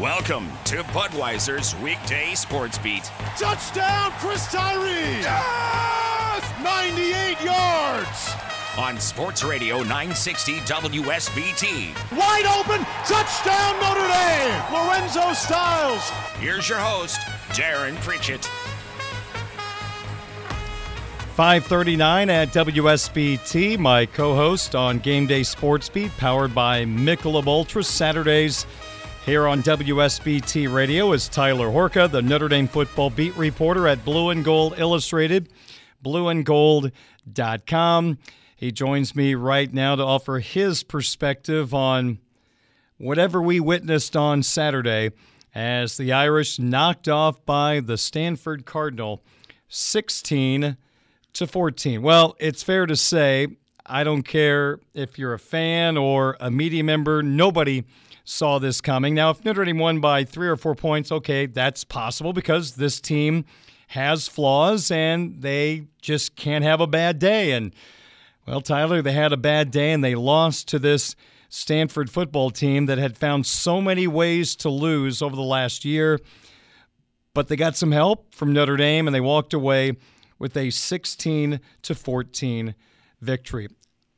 Welcome 0.00 0.48
to 0.64 0.82
Budweiser's 0.86 1.76
weekday 1.76 2.34
sports 2.34 2.78
beat. 2.78 3.04
Touchdown, 3.38 4.10
Chris 4.18 4.44
Tyree! 4.50 5.20
Yes! 5.20 6.52
98 6.64 7.40
yards! 7.44 8.32
On 8.76 8.98
Sports 8.98 9.44
Radio 9.44 9.84
960 9.84 10.56
WSBT. 10.62 11.94
Wide 12.10 12.44
open, 12.58 12.84
touchdown 13.06 13.80
Notre 13.80 14.08
Dame! 14.08 14.72
Lorenzo 14.72 15.32
Styles. 15.32 16.10
Here's 16.40 16.68
your 16.68 16.78
host, 16.78 17.20
Darin 17.54 17.94
Pritchett. 17.98 18.44
539 21.36 22.30
at 22.30 22.48
WSBT, 22.48 23.78
my 23.78 24.06
co-host 24.06 24.74
on 24.74 24.98
Game 24.98 25.28
Day 25.28 25.44
Sports 25.44 25.88
Beat, 25.88 26.10
powered 26.16 26.52
by 26.52 26.84
Michelob 26.84 27.46
Ultra, 27.46 27.84
Saturdays 27.84 28.66
here 29.24 29.48
on 29.48 29.62
WSBT 29.62 30.70
Radio 30.70 31.12
is 31.12 31.28
Tyler 31.28 31.68
Horka, 31.68 32.10
the 32.10 32.20
Notre 32.20 32.48
Dame 32.48 32.68
football 32.68 33.08
beat 33.08 33.34
reporter 33.36 33.88
at 33.88 34.04
Blue 34.04 34.28
and 34.28 34.44
Gold 34.44 34.78
Illustrated, 34.78 35.48
blueandgold.com. 36.04 38.18
He 38.54 38.70
joins 38.70 39.16
me 39.16 39.34
right 39.34 39.72
now 39.72 39.96
to 39.96 40.02
offer 40.02 40.40
his 40.40 40.82
perspective 40.82 41.72
on 41.72 42.18
whatever 42.98 43.40
we 43.40 43.60
witnessed 43.60 44.14
on 44.14 44.42
Saturday 44.42 45.12
as 45.54 45.96
the 45.96 46.12
Irish 46.12 46.58
knocked 46.58 47.08
off 47.08 47.42
by 47.46 47.80
the 47.80 47.96
Stanford 47.96 48.66
Cardinal 48.66 49.22
16 49.68 50.76
to 51.32 51.46
14. 51.46 52.02
Well, 52.02 52.36
it's 52.38 52.62
fair 52.62 52.84
to 52.84 52.96
say, 52.96 53.46
I 53.86 54.04
don't 54.04 54.24
care 54.24 54.80
if 54.92 55.18
you're 55.18 55.32
a 55.32 55.38
fan 55.38 55.96
or 55.96 56.36
a 56.40 56.50
media 56.50 56.84
member, 56.84 57.22
nobody 57.22 57.84
saw 58.24 58.58
this 58.58 58.80
coming. 58.80 59.14
Now, 59.14 59.30
if 59.30 59.44
Notre 59.44 59.64
Dame 59.64 59.78
won 59.78 60.00
by 60.00 60.24
three 60.24 60.48
or 60.48 60.56
four 60.56 60.74
points, 60.74 61.12
okay, 61.12 61.46
that's 61.46 61.84
possible 61.84 62.32
because 62.32 62.74
this 62.74 63.00
team 63.00 63.44
has 63.88 64.26
flaws 64.26 64.90
and 64.90 65.42
they 65.42 65.86
just 66.00 66.34
can't 66.34 66.64
have 66.64 66.80
a 66.80 66.86
bad 66.86 67.18
day. 67.18 67.52
And, 67.52 67.74
well, 68.46 68.62
Tyler, 68.62 69.02
they 69.02 69.12
had 69.12 69.32
a 69.32 69.36
bad 69.36 69.70
day 69.70 69.92
and 69.92 70.02
they 70.02 70.14
lost 70.14 70.68
to 70.68 70.78
this 70.78 71.14
Stanford 71.50 72.10
football 72.10 72.50
team 72.50 72.86
that 72.86 72.98
had 72.98 73.16
found 73.16 73.46
so 73.46 73.80
many 73.80 74.06
ways 74.06 74.56
to 74.56 74.70
lose 74.70 75.22
over 75.22 75.36
the 75.36 75.42
last 75.42 75.84
year. 75.84 76.18
But 77.34 77.48
they 77.48 77.56
got 77.56 77.76
some 77.76 77.92
help 77.92 78.34
from 78.34 78.52
Notre 78.52 78.76
Dame 78.76 79.06
and 79.06 79.14
they 79.14 79.20
walked 79.20 79.52
away 79.52 79.96
with 80.38 80.56
a 80.56 80.70
16 80.70 81.60
to 81.82 81.94
14 81.94 82.74
victory. 83.20 83.68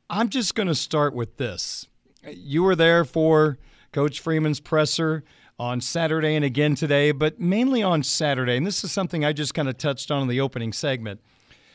I'm 0.09 0.29
just 0.29 0.55
going 0.55 0.67
to 0.67 0.75
start 0.75 1.13
with 1.13 1.37
this. 1.37 1.87
You 2.25 2.63
were 2.63 2.75
there 2.75 3.03
for 3.05 3.57
Coach 3.91 4.19
Freeman's 4.19 4.59
presser 4.59 5.23
on 5.59 5.81
Saturday 5.81 6.35
and 6.35 6.45
again 6.45 6.75
today, 6.75 7.11
but 7.11 7.39
mainly 7.39 7.81
on 7.81 8.03
Saturday. 8.03 8.57
And 8.57 8.65
this 8.65 8.83
is 8.83 8.91
something 8.91 9.25
I 9.25 9.33
just 9.33 9.53
kind 9.53 9.67
of 9.67 9.77
touched 9.77 10.11
on 10.11 10.21
in 10.21 10.27
the 10.27 10.41
opening 10.41 10.71
segment. 10.71 11.19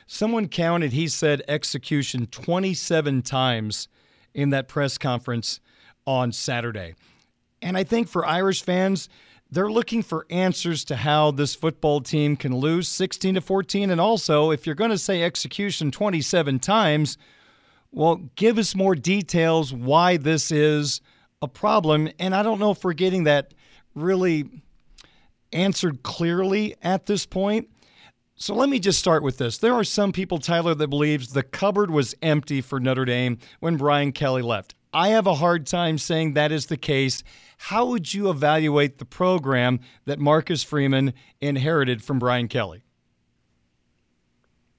Someone 0.06 0.48
counted, 0.48 0.92
he 0.92 1.08
said, 1.08 1.42
execution 1.48 2.26
27 2.26 3.22
times 3.22 3.88
in 4.34 4.50
that 4.50 4.68
press 4.68 4.98
conference 4.98 5.60
on 6.06 6.32
Saturday. 6.32 6.94
And 7.60 7.76
I 7.76 7.84
think 7.84 8.08
for 8.08 8.26
Irish 8.26 8.62
fans, 8.62 9.08
they're 9.52 9.70
looking 9.70 10.02
for 10.02 10.26
answers 10.30 10.82
to 10.84 10.96
how 10.96 11.30
this 11.30 11.54
football 11.54 12.00
team 12.00 12.36
can 12.36 12.56
lose 12.56 12.88
16 12.88 13.34
to 13.34 13.40
14 13.40 13.90
and 13.90 14.00
also 14.00 14.50
if 14.50 14.64
you're 14.64 14.74
going 14.74 14.90
to 14.90 14.98
say 14.98 15.22
execution 15.22 15.90
27 15.90 16.58
times 16.58 17.18
well 17.90 18.16
give 18.34 18.56
us 18.56 18.74
more 18.74 18.94
details 18.94 19.70
why 19.70 20.16
this 20.16 20.50
is 20.50 21.02
a 21.42 21.48
problem 21.48 22.08
and 22.18 22.34
i 22.34 22.42
don't 22.42 22.58
know 22.58 22.70
if 22.70 22.82
we're 22.84 22.92
getting 22.92 23.24
that 23.24 23.52
really 23.94 24.62
answered 25.52 26.02
clearly 26.02 26.74
at 26.82 27.06
this 27.06 27.26
point 27.26 27.68
so 28.34 28.54
let 28.54 28.68
me 28.68 28.78
just 28.78 28.98
start 28.98 29.22
with 29.22 29.38
this 29.38 29.58
there 29.58 29.74
are 29.74 29.84
some 29.84 30.12
people 30.12 30.38
tyler 30.38 30.74
that 30.74 30.88
believes 30.88 31.32
the 31.32 31.42
cupboard 31.42 31.90
was 31.90 32.14
empty 32.22 32.60
for 32.60 32.80
notre 32.80 33.04
dame 33.04 33.38
when 33.60 33.76
brian 33.76 34.12
kelly 34.12 34.42
left 34.42 34.74
I 34.94 35.08
have 35.08 35.26
a 35.26 35.34
hard 35.34 35.66
time 35.66 35.96
saying 35.96 36.34
that 36.34 36.52
is 36.52 36.66
the 36.66 36.76
case. 36.76 37.24
How 37.56 37.86
would 37.86 38.12
you 38.12 38.28
evaluate 38.28 38.98
the 38.98 39.06
program 39.06 39.80
that 40.04 40.18
Marcus 40.18 40.62
Freeman 40.62 41.14
inherited 41.40 42.04
from 42.04 42.18
Brian 42.18 42.46
Kelly? 42.46 42.82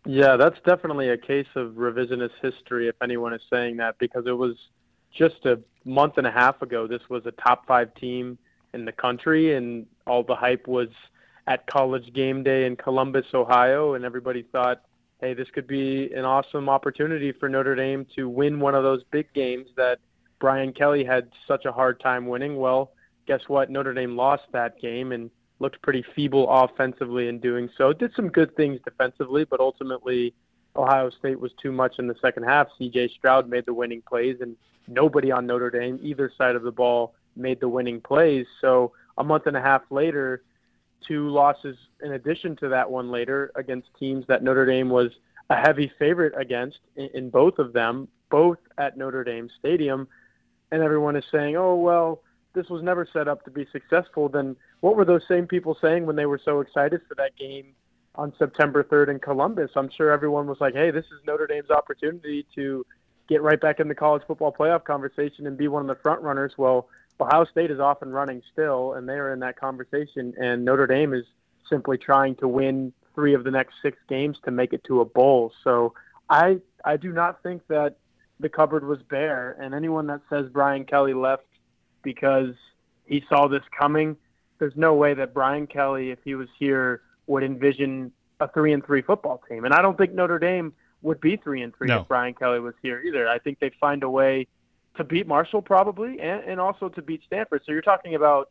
Yeah, 0.06 0.36
that's 0.36 0.60
definitely 0.66 1.10
a 1.10 1.18
case 1.18 1.48
of 1.56 1.72
revisionist 1.72 2.34
history, 2.42 2.90
if 2.90 2.96
anyone 3.02 3.34
is 3.34 3.42
saying 3.50 3.78
that, 3.78 3.98
because 4.00 4.28
it 4.28 4.38
was 4.38 4.56
just 5.18 5.46
a 5.46 5.60
month 5.86 6.18
and 6.18 6.28
a 6.28 6.32
half 6.32 6.62
ago. 6.62 6.88
This 6.88 7.02
was 7.10 7.26
a 7.26 7.32
top 7.32 7.68
five 7.68 7.94
team 7.96 8.38
in 8.74 8.86
the 8.86 8.92
country, 8.92 9.56
and 9.56 9.86
all 10.08 10.24
the 10.24 10.36
hype 10.36 10.68
was 10.68 10.90
at 11.48 11.68
college 11.68 12.14
game 12.14 12.44
day 12.44 12.66
in 12.66 12.76
Columbus, 12.76 13.26
Ohio, 13.34 13.94
and 13.94 14.06
everybody 14.06 14.44
thought, 14.52 14.82
hey, 15.20 15.34
this 15.34 15.50
could 15.54 15.68
be 15.68 16.12
an 16.14 16.26
awesome 16.26 16.70
opportunity 16.70 17.32
for 17.32 17.50
Notre 17.50 17.76
Dame 17.76 18.06
to 18.16 18.28
win 18.28 18.60
one 18.60 18.76
of 18.76 18.84
those 18.84 19.04
big 19.12 19.32
games 19.34 19.68
that 19.78 20.00
Brian 20.40 20.74
Kelly 20.74 21.04
had 21.04 21.30
such 21.48 21.66
a 21.66 21.72
hard 21.72 22.00
time 22.00 22.28
winning. 22.28 22.58
Well, 22.58 22.92
guess 23.28 23.42
what? 23.48 23.70
Notre 23.70 23.94
Dame 23.94 24.16
lost 24.16 24.44
that 24.52 24.80
game 24.82 25.12
and 25.12 25.30
looked 25.60 25.82
pretty 25.82 26.04
feeble 26.16 26.50
offensively 26.50 27.28
in 27.30 27.40
doing 27.40 27.70
so. 27.78 27.94
Did 27.94 28.12
some 28.16 28.28
good 28.28 28.56
things 28.56 28.80
defensively, 28.84 29.46
but 29.46 29.60
ultimately 29.62 30.34
Ohio 30.76 31.10
State 31.10 31.40
was 31.40 31.52
too 31.62 31.72
much 31.72 32.00
in 32.00 32.08
the 32.08 32.16
second 32.22 32.44
half. 32.44 32.68
CJ 32.80 33.12
Stroud 33.12 33.50
made 33.50 33.66
the 33.66 33.74
winning 33.74 34.02
plays, 34.02 34.38
and 34.42 34.56
nobody 34.88 35.32
on 35.32 35.46
Notre 35.46 35.70
Dame, 35.70 36.00
either 36.02 36.32
side 36.38 36.56
of 36.56 36.64
the 36.64 36.72
ball, 36.72 37.14
made 37.36 37.60
the 37.60 37.70
winning 37.70 38.02
plays. 38.02 38.46
So 38.62 38.94
a 39.18 39.24
month 39.24 39.48
and 39.48 39.58
a 39.58 39.62
half 39.62 39.84
later, 39.90 40.44
two 41.08 41.30
losses 41.30 41.78
in 42.02 42.14
addition 42.14 42.56
to 42.58 42.70
that 42.70 42.90
one 42.90 43.12
later 43.12 43.52
against 43.56 43.88
teams 44.00 44.26
that 44.28 44.44
Notre 44.44 44.66
Dame 44.66 44.90
was 44.90 45.12
a 45.50 45.56
heavy 45.56 45.92
favorite 46.00 46.34
against 46.38 46.80
in, 46.96 47.10
in 47.14 47.30
both 47.30 47.60
of 47.60 47.74
them, 47.74 48.08
both 48.30 48.58
at 48.78 48.98
Notre 48.98 49.24
Dame 49.24 49.50
Stadium. 49.60 50.08
And 50.72 50.82
everyone 50.82 51.16
is 51.16 51.26
saying, 51.32 51.56
oh, 51.56 51.76
well, 51.76 52.22
this 52.54 52.70
was 52.70 52.82
never 52.84 53.08
set 53.12 53.28
up 53.28 53.44
to 53.46 53.52
be 53.52 53.68
successful. 53.72 54.30
Then 54.30 54.56
what 54.80 54.96
were 54.96 55.06
those 55.06 55.24
same 55.28 55.48
people 55.48 55.78
saying 55.82 56.06
when 56.06 56.16
they 56.16 56.26
were 56.26 56.42
so 56.44 56.62
excited 56.62 57.02
for 57.08 57.16
that 57.16 57.36
game 57.36 57.76
on 58.16 58.34
September 58.38 58.84
3rd 58.84 59.10
in 59.10 59.20
Columbus? 59.20 59.72
I'm 59.76 59.90
sure 59.90 60.12
everyone 60.12 60.48
was 60.48 60.60
like, 60.62 60.74
hey, 60.74 60.92
this 60.92 61.06
is 61.06 61.20
Notre 61.26 61.48
Dame's 61.48 61.70
opportunity 61.70 62.46
to 62.56 62.86
get 63.28 63.42
right 63.42 63.60
back 63.60 63.80
in 63.80 63.88
the 63.88 63.96
college 63.96 64.24
football 64.28 64.54
playoff 64.58 64.84
conversation 64.84 65.48
and 65.48 65.58
be 65.58 65.68
one 65.68 65.82
of 65.82 65.88
the 65.88 66.02
front 66.02 66.22
runners. 66.22 66.54
Well, 66.58 66.90
Ohio 67.20 67.46
State 67.46 67.72
is 67.72 67.80
off 67.80 68.02
and 68.02 68.14
running 68.14 68.42
still, 68.52 68.94
and 68.94 69.08
they 69.08 69.14
are 69.14 69.32
in 69.32 69.40
that 69.40 69.60
conversation. 69.60 70.34
And 70.38 70.66
Notre 70.66 70.88
Dame 70.88 71.14
is 71.14 71.26
simply 71.70 71.98
trying 71.98 72.36
to 72.36 72.48
win 72.48 72.92
three 73.16 73.34
of 73.34 73.44
the 73.44 73.52
next 73.52 73.76
six 73.82 73.98
games 74.10 74.38
to 74.44 74.52
make 74.52 74.74
it 74.74 74.84
to 74.86 75.02
a 75.02 75.06
bowl. 75.06 75.54
So 75.64 75.94
I 76.30 76.60
I 76.84 76.98
do 76.98 77.14
not 77.14 77.42
think 77.44 77.66
that 77.68 77.96
the 78.40 78.50
cupboard 78.50 78.86
was 78.86 79.00
bare. 79.04 79.56
And 79.62 79.74
anyone 79.74 80.08
that 80.08 80.22
says 80.30 80.48
Brian 80.52 80.84
Kelly 80.86 81.14
left 81.14 81.46
because 82.04 82.56
he 83.06 83.24
saw 83.30 83.48
this 83.48 83.64
coming, 83.78 84.18
there's 84.60 84.76
no 84.76 84.94
way 84.96 85.14
that 85.14 85.34
Brian 85.34 85.68
Kelly, 85.68 86.12
if 86.12 86.20
he 86.26 86.36
was 86.36 86.50
here, 86.60 87.02
would 87.28 87.44
envision 87.44 88.12
a 88.40 88.48
three 88.50 88.74
and 88.74 88.86
three 88.86 89.02
football 89.02 89.42
team. 89.50 89.66
And 89.66 89.74
I 89.74 89.82
don't 89.82 89.98
think 89.98 90.14
Notre 90.14 90.40
Dame 90.40 90.74
would 91.02 91.20
be 91.22 91.38
three 91.38 91.62
and 91.62 91.76
three 91.76 91.88
No. 91.88 92.02
if 92.02 92.08
Brian 92.08 92.34
Kelly 92.34 92.60
was 92.60 92.74
here 92.82 93.02
either. 93.02 93.28
I 93.28 93.40
think 93.40 93.60
they'd 93.60 93.76
find 93.80 94.04
a 94.04 94.10
way 94.10 94.48
to 94.96 95.04
beat 95.04 95.28
Marshall 95.28 95.62
probably 95.62 96.20
and, 96.20 96.44
and 96.44 96.60
also 96.60 96.90
to 96.90 97.02
beat 97.02 97.22
Stanford. 97.26 97.62
So 97.66 97.72
you're 97.72 97.82
talking 97.82 98.16
about 98.16 98.50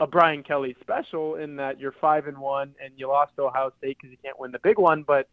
a 0.00 0.06
Brian 0.06 0.42
Kelly 0.42 0.74
special 0.80 1.36
in 1.36 1.56
that 1.56 1.78
you're 1.78 1.92
five 1.92 2.26
and 2.26 2.38
one 2.38 2.74
and 2.82 2.92
you 2.96 3.08
lost 3.08 3.36
to 3.36 3.42
Ohio 3.42 3.72
State 3.78 3.98
because 3.98 4.10
you 4.10 4.16
can't 4.22 4.38
win 4.38 4.50
the 4.52 4.58
big 4.58 4.78
one, 4.78 5.02
but 5.02 5.28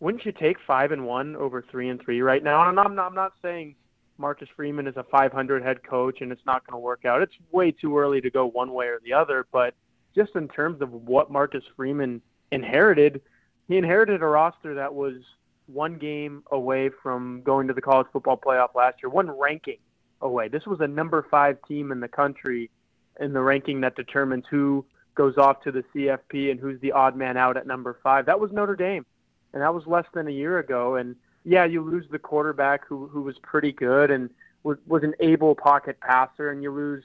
wouldn't 0.00 0.24
you 0.24 0.32
take 0.32 0.56
five 0.66 0.92
and 0.92 1.06
one 1.06 1.36
over 1.36 1.62
three 1.70 1.88
and 1.90 2.00
three 2.00 2.22
right 2.22 2.42
now? 2.42 2.60
And 2.68 2.80
I'm 2.80 2.94
not, 2.94 3.06
I'm 3.06 3.14
not 3.14 3.34
saying 3.42 3.76
Marcus 4.18 4.48
Freeman 4.56 4.86
is 4.86 4.96
a 4.96 5.04
500 5.04 5.62
head 5.62 5.82
coach 5.82 6.22
and 6.22 6.32
it's 6.32 6.44
not 6.46 6.66
going 6.66 6.74
to 6.74 6.82
work 6.82 7.04
out. 7.04 7.22
It's 7.22 7.34
way 7.52 7.70
too 7.70 7.96
early 7.98 8.20
to 8.22 8.30
go 8.30 8.46
one 8.46 8.72
way 8.72 8.86
or 8.86 9.00
the 9.04 9.12
other. 9.12 9.46
But 9.52 9.74
just 10.14 10.34
in 10.36 10.48
terms 10.48 10.80
of 10.82 10.92
what 10.92 11.30
Marcus 11.30 11.64
Freeman 11.76 12.20
inherited, 12.50 13.20
he 13.68 13.76
inherited 13.76 14.22
a 14.22 14.26
roster 14.26 14.74
that 14.74 14.94
was 14.94 15.14
one 15.66 15.96
game 15.96 16.42
away 16.50 16.90
from 17.02 17.42
going 17.42 17.68
to 17.68 17.74
the 17.74 17.80
college 17.80 18.06
football 18.12 18.36
playoff 18.36 18.74
last 18.74 18.96
year, 19.02 19.10
one 19.10 19.30
ranking 19.30 19.78
away. 20.20 20.48
This 20.48 20.66
was 20.66 20.80
a 20.80 20.88
number 20.88 21.26
five 21.30 21.58
team 21.66 21.92
in 21.92 22.00
the 22.00 22.08
country 22.08 22.70
in 23.20 23.32
the 23.32 23.40
ranking 23.40 23.80
that 23.82 23.96
determines 23.96 24.44
who 24.50 24.84
goes 25.14 25.36
off 25.36 25.62
to 25.62 25.72
the 25.72 25.84
CFP 25.94 26.50
and 26.50 26.58
who's 26.58 26.80
the 26.80 26.92
odd 26.92 27.16
man 27.16 27.36
out 27.36 27.56
at 27.56 27.66
number 27.66 27.98
five. 28.02 28.26
That 28.26 28.40
was 28.40 28.52
Notre 28.52 28.76
Dame, 28.76 29.04
and 29.52 29.62
that 29.62 29.74
was 29.74 29.86
less 29.86 30.06
than 30.14 30.28
a 30.28 30.32
year 30.32 30.58
ago. 30.58 30.96
And 30.96 31.16
yeah, 31.44 31.64
you 31.64 31.82
lose 31.82 32.06
the 32.10 32.18
quarterback 32.18 32.86
who 32.86 33.06
who 33.08 33.22
was 33.22 33.38
pretty 33.38 33.72
good 33.72 34.10
and 34.10 34.30
was 34.62 34.78
was 34.86 35.02
an 35.02 35.14
able 35.20 35.54
pocket 35.54 36.00
passer, 36.00 36.50
and 36.50 36.62
you 36.62 36.72
lose 36.72 37.04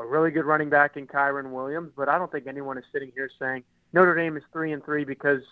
a 0.00 0.06
really 0.06 0.30
good 0.30 0.46
running 0.46 0.70
back 0.70 0.96
in 0.96 1.06
Kyren 1.06 1.50
Williams. 1.52 1.92
But 1.96 2.08
I 2.08 2.18
don't 2.18 2.32
think 2.32 2.46
anyone 2.46 2.78
is 2.78 2.84
sitting 2.92 3.12
here 3.14 3.30
saying 3.38 3.64
Notre 3.92 4.14
Dame 4.14 4.36
is 4.36 4.42
three 4.52 4.72
and 4.72 4.84
three 4.84 5.04
because 5.04 5.42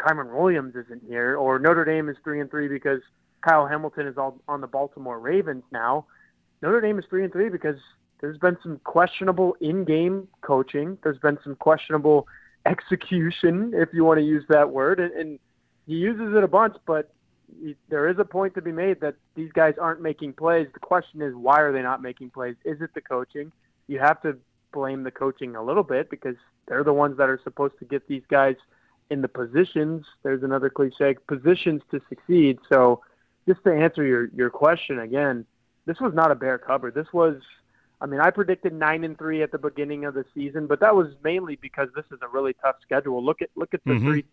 Kyren 0.00 0.34
Williams 0.34 0.74
isn't 0.74 1.02
here, 1.06 1.36
or 1.36 1.58
Notre 1.58 1.84
Dame 1.84 2.08
is 2.08 2.16
three 2.24 2.40
and 2.40 2.50
three 2.50 2.68
because 2.68 3.00
Kyle 3.46 3.66
Hamilton 3.66 4.06
is 4.06 4.16
all 4.16 4.40
on 4.48 4.60
the 4.60 4.66
Baltimore 4.66 5.20
Ravens 5.20 5.64
now. 5.72 6.06
Notre 6.62 6.80
Dame 6.80 6.98
is 6.98 7.04
three 7.10 7.24
and 7.24 7.32
three 7.32 7.50
because 7.50 7.76
there's 8.20 8.38
been 8.38 8.56
some 8.62 8.80
questionable 8.84 9.56
in-game 9.60 10.28
coaching. 10.40 10.96
There's 11.02 11.18
been 11.18 11.38
some 11.44 11.56
questionable 11.56 12.26
execution, 12.66 13.72
if 13.74 13.90
you 13.92 14.04
want 14.04 14.18
to 14.18 14.24
use 14.24 14.44
that 14.48 14.70
word, 14.70 15.00
and, 15.00 15.12
and 15.12 15.38
he 15.86 15.94
uses 15.94 16.34
it 16.34 16.44
a 16.44 16.48
bunch. 16.48 16.76
But 16.86 17.12
he, 17.60 17.76
there 17.88 18.08
is 18.08 18.16
a 18.18 18.24
point 18.24 18.54
to 18.54 18.62
be 18.62 18.72
made 18.72 19.00
that 19.00 19.16
these 19.34 19.50
guys 19.52 19.74
aren't 19.80 20.00
making 20.00 20.34
plays. 20.34 20.68
The 20.72 20.80
question 20.80 21.20
is, 21.20 21.34
why 21.34 21.60
are 21.60 21.72
they 21.72 21.82
not 21.82 22.00
making 22.00 22.30
plays? 22.30 22.54
Is 22.64 22.80
it 22.80 22.94
the 22.94 23.00
coaching? 23.00 23.50
You 23.92 23.98
have 23.98 24.22
to 24.22 24.38
blame 24.72 25.02
the 25.02 25.10
coaching 25.10 25.54
a 25.54 25.62
little 25.62 25.82
bit 25.82 26.08
because 26.08 26.36
they're 26.66 26.82
the 26.82 26.94
ones 26.94 27.18
that 27.18 27.28
are 27.28 27.38
supposed 27.44 27.78
to 27.80 27.84
get 27.84 28.08
these 28.08 28.22
guys 28.30 28.56
in 29.10 29.20
the 29.20 29.28
positions. 29.28 30.06
There's 30.22 30.42
another 30.42 30.70
cliche: 30.70 31.14
positions 31.28 31.82
to 31.90 32.00
succeed. 32.08 32.58
So, 32.72 33.02
just 33.46 33.62
to 33.64 33.72
answer 33.72 34.02
your 34.02 34.28
your 34.34 34.48
question 34.48 35.00
again, 35.00 35.44
this 35.84 36.00
was 36.00 36.14
not 36.14 36.30
a 36.30 36.34
bare 36.34 36.56
cover. 36.56 36.90
This 36.90 37.12
was 37.12 37.36
I 38.00 38.06
mean, 38.06 38.20
I 38.20 38.30
predicted 38.30 38.72
nine 38.72 39.04
and 39.04 39.16
three 39.18 39.42
at 39.42 39.52
the 39.52 39.58
beginning 39.58 40.06
of 40.06 40.14
the 40.14 40.24
season, 40.34 40.66
but 40.66 40.80
that 40.80 40.96
was 40.96 41.08
mainly 41.22 41.56
because 41.56 41.88
this 41.94 42.06
is 42.10 42.18
a 42.22 42.28
really 42.28 42.54
tough 42.54 42.76
schedule. 42.82 43.22
Look 43.22 43.42
at 43.42 43.50
look 43.56 43.74
at 43.74 43.84
the 43.84 43.92
mm-hmm. 43.92 44.10
three 44.10 44.24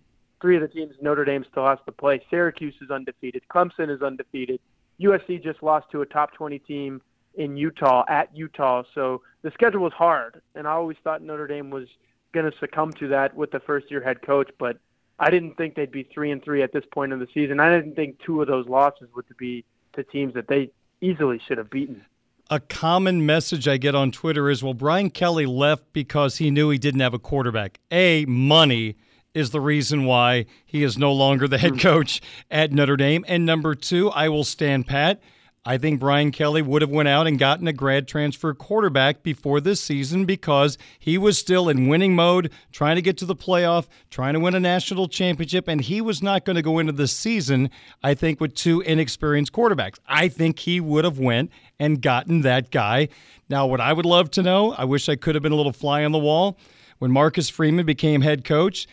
three 0.42 0.56
of 0.56 0.62
the 0.62 0.70
teams 0.70 0.96
Notre 1.02 1.26
Dame 1.26 1.46
still 1.52 1.68
has 1.68 1.80
to 1.86 1.92
play. 1.92 2.22
Syracuse 2.30 2.76
is 2.82 2.90
undefeated. 2.90 3.44
Clemson 3.54 3.94
is 3.94 4.02
undefeated. 4.02 4.62
USC 5.02 5.44
just 5.44 5.62
lost 5.62 5.92
to 5.92 6.02
a 6.02 6.06
top 6.06 6.34
twenty 6.34 6.60
team 6.60 7.02
in 7.36 7.58
Utah 7.58 8.04
at 8.08 8.36
Utah. 8.36 8.84
So 8.94 9.22
the 9.42 9.52
schedule 9.52 9.82
was 9.82 9.94
hard, 9.94 10.42
and 10.56 10.68
I 10.68 10.72
always 10.72 10.98
thought 11.04 11.22
Notre 11.22 11.48
Dame 11.48 11.70
was 11.70 11.88
going 12.34 12.50
to 12.50 12.58
succumb 12.60 12.94
to 12.94 13.08
that 13.10 13.36
with 13.36 13.52
the 13.52 13.60
first 13.60 13.90
year 13.90 14.04
head 14.04 14.22
coach, 14.22 14.50
but 14.60 14.78
I 15.20 15.30
didn't 15.30 15.56
think 15.56 15.76
they'd 15.76 15.92
be 15.92 16.04
three 16.04 16.32
and 16.32 16.44
three 16.44 16.62
at 16.62 16.72
this 16.72 16.86
point 16.94 17.12
in 17.12 17.20
the 17.20 17.28
season. 17.34 17.60
I 17.60 17.76
didn't 17.76 17.96
think 17.96 18.20
two 18.26 18.42
of 18.42 18.48
those 18.48 18.68
losses 18.68 19.10
would 19.16 19.26
be 19.38 19.66
to 19.94 20.04
teams 20.04 20.34
that 20.36 20.48
they 20.48 20.72
easily 21.02 21.42
should 21.48 21.58
have 21.58 21.70
beaten 21.70 22.06
a 22.50 22.60
common 22.60 23.26
message 23.26 23.68
I 23.68 23.78
get 23.78 23.94
on 23.94 24.12
Twitter 24.12 24.50
is 24.50 24.64
well, 24.64 24.74
Brian 24.74 25.12
Kelly 25.12 25.46
left 25.46 25.94
because 25.94 26.38
he 26.38 26.50
knew 26.50 26.70
he 26.70 26.78
didn't 26.78 27.02
have 27.02 27.14
a 27.14 27.20
quarterback. 27.20 27.80
A, 27.92 28.26
money 28.26 28.98
is 29.34 29.52
the 29.52 29.62
reason 29.62 30.06
why 30.06 30.48
he 30.66 30.84
is 30.84 30.98
no 30.98 31.14
longer 31.14 31.48
the 31.48 31.60
head 31.60 31.74
hmm. 31.74 31.78
coach 31.78 32.22
at 32.50 32.72
Notre 32.72 32.98
Dame. 32.98 33.24
And 33.28 33.46
number 33.46 33.76
two, 33.76 34.10
I 34.10 34.30
will 34.30 34.44
stand 34.44 34.88
pat. 34.88 35.22
I 35.66 35.78
think 35.78 36.00
Brian 36.00 36.32
Kelly 36.32 36.62
would 36.62 36.82
have 36.82 36.90
went 36.90 37.10
out 37.10 37.28
and 37.28 37.38
gotten 37.38 37.68
a 37.68 37.74
grad 37.74 38.08
transfer 38.08 38.54
quarterback 38.54 39.24
before 39.24 39.60
this 39.60 39.82
season 39.82 40.26
because 40.26 40.78
he 40.98 41.18
was 41.18 41.38
still 41.38 41.68
in 41.68 41.88
winning 41.88 42.16
mode, 42.16 42.52
trying 42.72 42.96
to 42.96 43.02
get 43.02 43.18
to 43.18 43.26
the 43.26 43.36
playoff, 43.36 43.88
trying 44.10 44.34
to 44.34 44.40
win 44.40 44.56
a 44.56 44.60
national 44.60 45.10
championship, 45.10 45.68
and 45.68 45.82
he 45.82 46.00
was 46.00 46.24
not 46.24 46.46
going 46.46 46.56
to 46.56 46.62
go 46.62 46.80
into 46.80 46.94
the 46.94 47.08
season, 47.08 47.70
I 48.02 48.14
think, 48.14 48.40
with 48.40 48.56
two 48.56 48.80
inexperienced 48.82 49.52
quarterbacks. 49.52 50.00
I 50.08 50.30
think 50.30 50.60
he 50.60 50.80
would 50.80 51.04
have 51.04 51.20
went 51.20 51.52
and 51.78 52.02
gotten 52.02 52.42
that 52.42 52.72
guy. 52.72 53.10
Now, 53.50 53.68
what 53.68 53.82
I 53.82 53.92
would 53.92 54.06
love 54.06 54.32
to 54.32 54.42
know, 54.42 54.74
I 54.74 54.86
wish 54.86 55.10
I 55.10 55.18
could 55.18 55.36
have 55.36 55.44
been 55.44 55.52
a 55.52 55.58
little 55.58 55.74
fly 55.74 56.06
on 56.06 56.14
the 56.14 56.20
wall 56.20 56.58
when 57.00 57.12
Marcus 57.12 57.50
Freeman 57.50 57.86
became 57.86 58.22
head 58.22 58.46
coach 58.46 58.88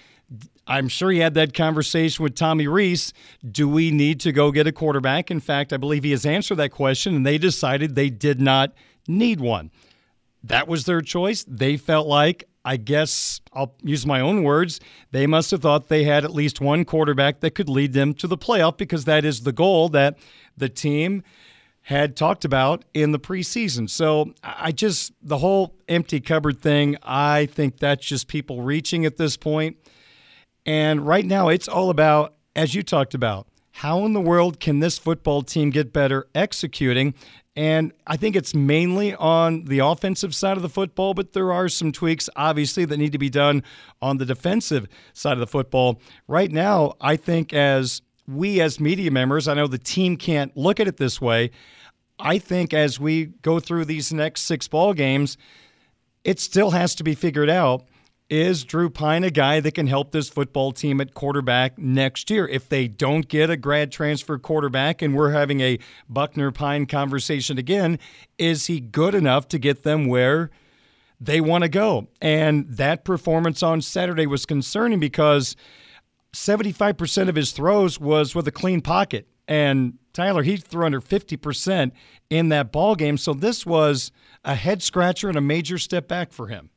I'm 0.66 0.88
sure 0.88 1.10
he 1.10 1.20
had 1.20 1.34
that 1.34 1.54
conversation 1.54 2.22
with 2.22 2.34
Tommy 2.34 2.66
Rees. 2.66 3.12
Do 3.48 3.68
we 3.68 3.90
need 3.90 4.20
to 4.20 4.32
go 4.32 4.50
get 4.50 4.66
a 4.66 4.72
quarterback? 4.72 5.30
In 5.30 5.40
fact, 5.40 5.72
I 5.72 5.76
believe 5.76 6.02
he 6.02 6.10
has 6.10 6.26
answered 6.26 6.56
that 6.56 6.70
question, 6.70 7.14
and 7.14 7.26
they 7.26 7.38
decided 7.38 7.94
they 7.94 8.10
did 8.10 8.40
not 8.40 8.72
need 9.06 9.40
one. 9.40 9.70
That 10.42 10.66
was 10.68 10.84
their 10.84 11.00
choice. 11.00 11.44
They 11.46 11.76
felt 11.76 12.06
like, 12.06 12.48
I 12.64 12.76
guess 12.78 13.40
I'll 13.52 13.76
use 13.82 14.04
my 14.04 14.20
own 14.20 14.42
words, 14.42 14.80
they 15.12 15.26
must 15.28 15.52
have 15.52 15.62
thought 15.62 15.88
they 15.88 16.02
had 16.02 16.24
at 16.24 16.32
least 16.32 16.60
one 16.60 16.84
quarterback 16.84 17.40
that 17.40 17.54
could 17.54 17.68
lead 17.68 17.92
them 17.92 18.12
to 18.14 18.26
the 18.26 18.36
playoff 18.36 18.76
because 18.76 19.04
that 19.04 19.24
is 19.24 19.42
the 19.42 19.52
goal 19.52 19.88
that 19.90 20.18
the 20.56 20.68
team 20.68 21.22
had 21.82 22.16
talked 22.16 22.44
about 22.44 22.84
in 22.92 23.12
the 23.12 23.20
preseason. 23.20 23.88
So 23.88 24.34
I 24.42 24.72
just, 24.72 25.12
the 25.22 25.38
whole 25.38 25.76
empty 25.86 26.18
cupboard 26.18 26.60
thing, 26.60 26.96
I 27.04 27.46
think 27.46 27.78
that's 27.78 28.04
just 28.04 28.26
people 28.26 28.62
reaching 28.62 29.06
at 29.06 29.16
this 29.16 29.36
point. 29.36 29.76
And 30.66 31.06
right 31.06 31.24
now, 31.24 31.48
it's 31.48 31.68
all 31.68 31.90
about, 31.90 32.34
as 32.56 32.74
you 32.74 32.82
talked 32.82 33.14
about, 33.14 33.46
how 33.70 34.04
in 34.04 34.12
the 34.14 34.20
world 34.20 34.58
can 34.58 34.80
this 34.80 34.98
football 34.98 35.42
team 35.42 35.70
get 35.70 35.92
better 35.92 36.26
executing? 36.34 37.14
And 37.54 37.92
I 38.06 38.16
think 38.16 38.36
it's 38.36 38.54
mainly 38.54 39.14
on 39.14 39.64
the 39.64 39.78
offensive 39.78 40.34
side 40.34 40.56
of 40.56 40.62
the 40.62 40.68
football, 40.68 41.14
but 41.14 41.32
there 41.32 41.52
are 41.52 41.68
some 41.68 41.92
tweaks, 41.92 42.28
obviously, 42.36 42.84
that 42.84 42.96
need 42.96 43.12
to 43.12 43.18
be 43.18 43.30
done 43.30 43.62
on 44.02 44.18
the 44.18 44.26
defensive 44.26 44.88
side 45.12 45.34
of 45.34 45.38
the 45.38 45.46
football. 45.46 46.00
Right 46.26 46.50
now, 46.50 46.94
I 47.00 47.16
think 47.16 47.52
as 47.52 48.02
we, 48.26 48.60
as 48.60 48.80
media 48.80 49.10
members, 49.10 49.46
I 49.46 49.54
know 49.54 49.68
the 49.68 49.78
team 49.78 50.16
can't 50.16 50.54
look 50.56 50.80
at 50.80 50.88
it 50.88 50.96
this 50.96 51.20
way. 51.20 51.50
I 52.18 52.38
think 52.38 52.74
as 52.74 52.98
we 52.98 53.26
go 53.26 53.60
through 53.60 53.84
these 53.84 54.12
next 54.12 54.42
six 54.42 54.68
ball 54.68 54.94
games, 54.94 55.38
it 56.24 56.40
still 56.40 56.72
has 56.72 56.94
to 56.96 57.04
be 57.04 57.14
figured 57.14 57.50
out 57.50 57.84
is 58.28 58.64
Drew 58.64 58.90
Pyne 58.90 59.24
a 59.24 59.30
guy 59.30 59.60
that 59.60 59.74
can 59.74 59.86
help 59.86 60.10
this 60.10 60.28
football 60.28 60.72
team 60.72 61.00
at 61.00 61.14
quarterback 61.14 61.78
next 61.78 62.28
year? 62.30 62.46
If 62.48 62.68
they 62.68 62.88
don't 62.88 63.28
get 63.28 63.50
a 63.50 63.56
grad 63.56 63.92
transfer 63.92 64.38
quarterback 64.38 65.00
and 65.00 65.14
we're 65.14 65.30
having 65.30 65.60
a 65.60 65.78
Buchner 66.08 66.50
Pyne 66.50 66.86
conversation 66.86 67.58
again, 67.58 67.98
is 68.36 68.66
he 68.66 68.80
good 68.80 69.14
enough 69.14 69.46
to 69.48 69.58
get 69.58 69.84
them 69.84 70.06
where 70.06 70.50
they 71.20 71.40
want 71.40 71.62
to 71.62 71.68
go? 71.68 72.08
And 72.20 72.68
that 72.68 73.04
performance 73.04 73.62
on 73.62 73.80
Saturday 73.80 74.26
was 74.26 74.44
concerning 74.44 74.98
because 74.98 75.54
75% 76.32 77.28
of 77.28 77.36
his 77.36 77.52
throws 77.52 78.00
was 78.00 78.34
with 78.34 78.48
a 78.48 78.52
clean 78.52 78.80
pocket. 78.80 79.28
And 79.46 79.98
Tyler, 80.12 80.42
he 80.42 80.56
threw 80.56 80.84
under 80.84 81.00
50% 81.00 81.92
in 82.30 82.48
that 82.48 82.72
ball 82.72 82.96
game. 82.96 83.18
So 83.18 83.32
this 83.32 83.64
was 83.64 84.10
a 84.44 84.56
head 84.56 84.82
scratcher 84.82 85.28
and 85.28 85.38
a 85.38 85.40
major 85.40 85.78
step 85.78 86.08
back 86.08 86.32
for 86.32 86.48
him. 86.48 86.70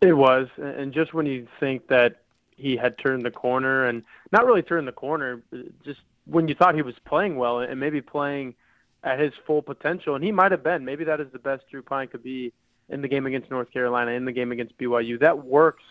It 0.00 0.12
was, 0.12 0.48
and 0.58 0.92
just 0.92 1.14
when 1.14 1.26
you 1.26 1.46
think 1.60 1.88
that 1.88 2.22
he 2.56 2.76
had 2.76 2.98
turned 2.98 3.24
the 3.24 3.30
corner, 3.30 3.86
and 3.86 4.02
not 4.32 4.44
really 4.46 4.62
turned 4.62 4.86
the 4.86 4.92
corner, 4.92 5.42
just 5.84 6.00
when 6.26 6.46
you 6.48 6.54
thought 6.54 6.74
he 6.74 6.82
was 6.82 6.94
playing 7.04 7.36
well 7.36 7.60
and 7.60 7.80
maybe 7.80 8.00
playing 8.00 8.54
at 9.02 9.18
his 9.18 9.32
full 9.46 9.62
potential, 9.62 10.14
and 10.14 10.24
he 10.24 10.32
might 10.32 10.52
have 10.52 10.62
been. 10.62 10.84
Maybe 10.84 11.04
that 11.04 11.20
is 11.20 11.30
the 11.32 11.38
best 11.38 11.64
Drew 11.70 11.82
Pyne 11.82 12.08
could 12.08 12.22
be 12.22 12.52
in 12.88 13.02
the 13.02 13.08
game 13.08 13.26
against 13.26 13.50
North 13.50 13.70
Carolina, 13.70 14.12
in 14.12 14.24
the 14.24 14.32
game 14.32 14.52
against 14.52 14.76
BYU. 14.78 15.18
That 15.20 15.44
works 15.44 15.82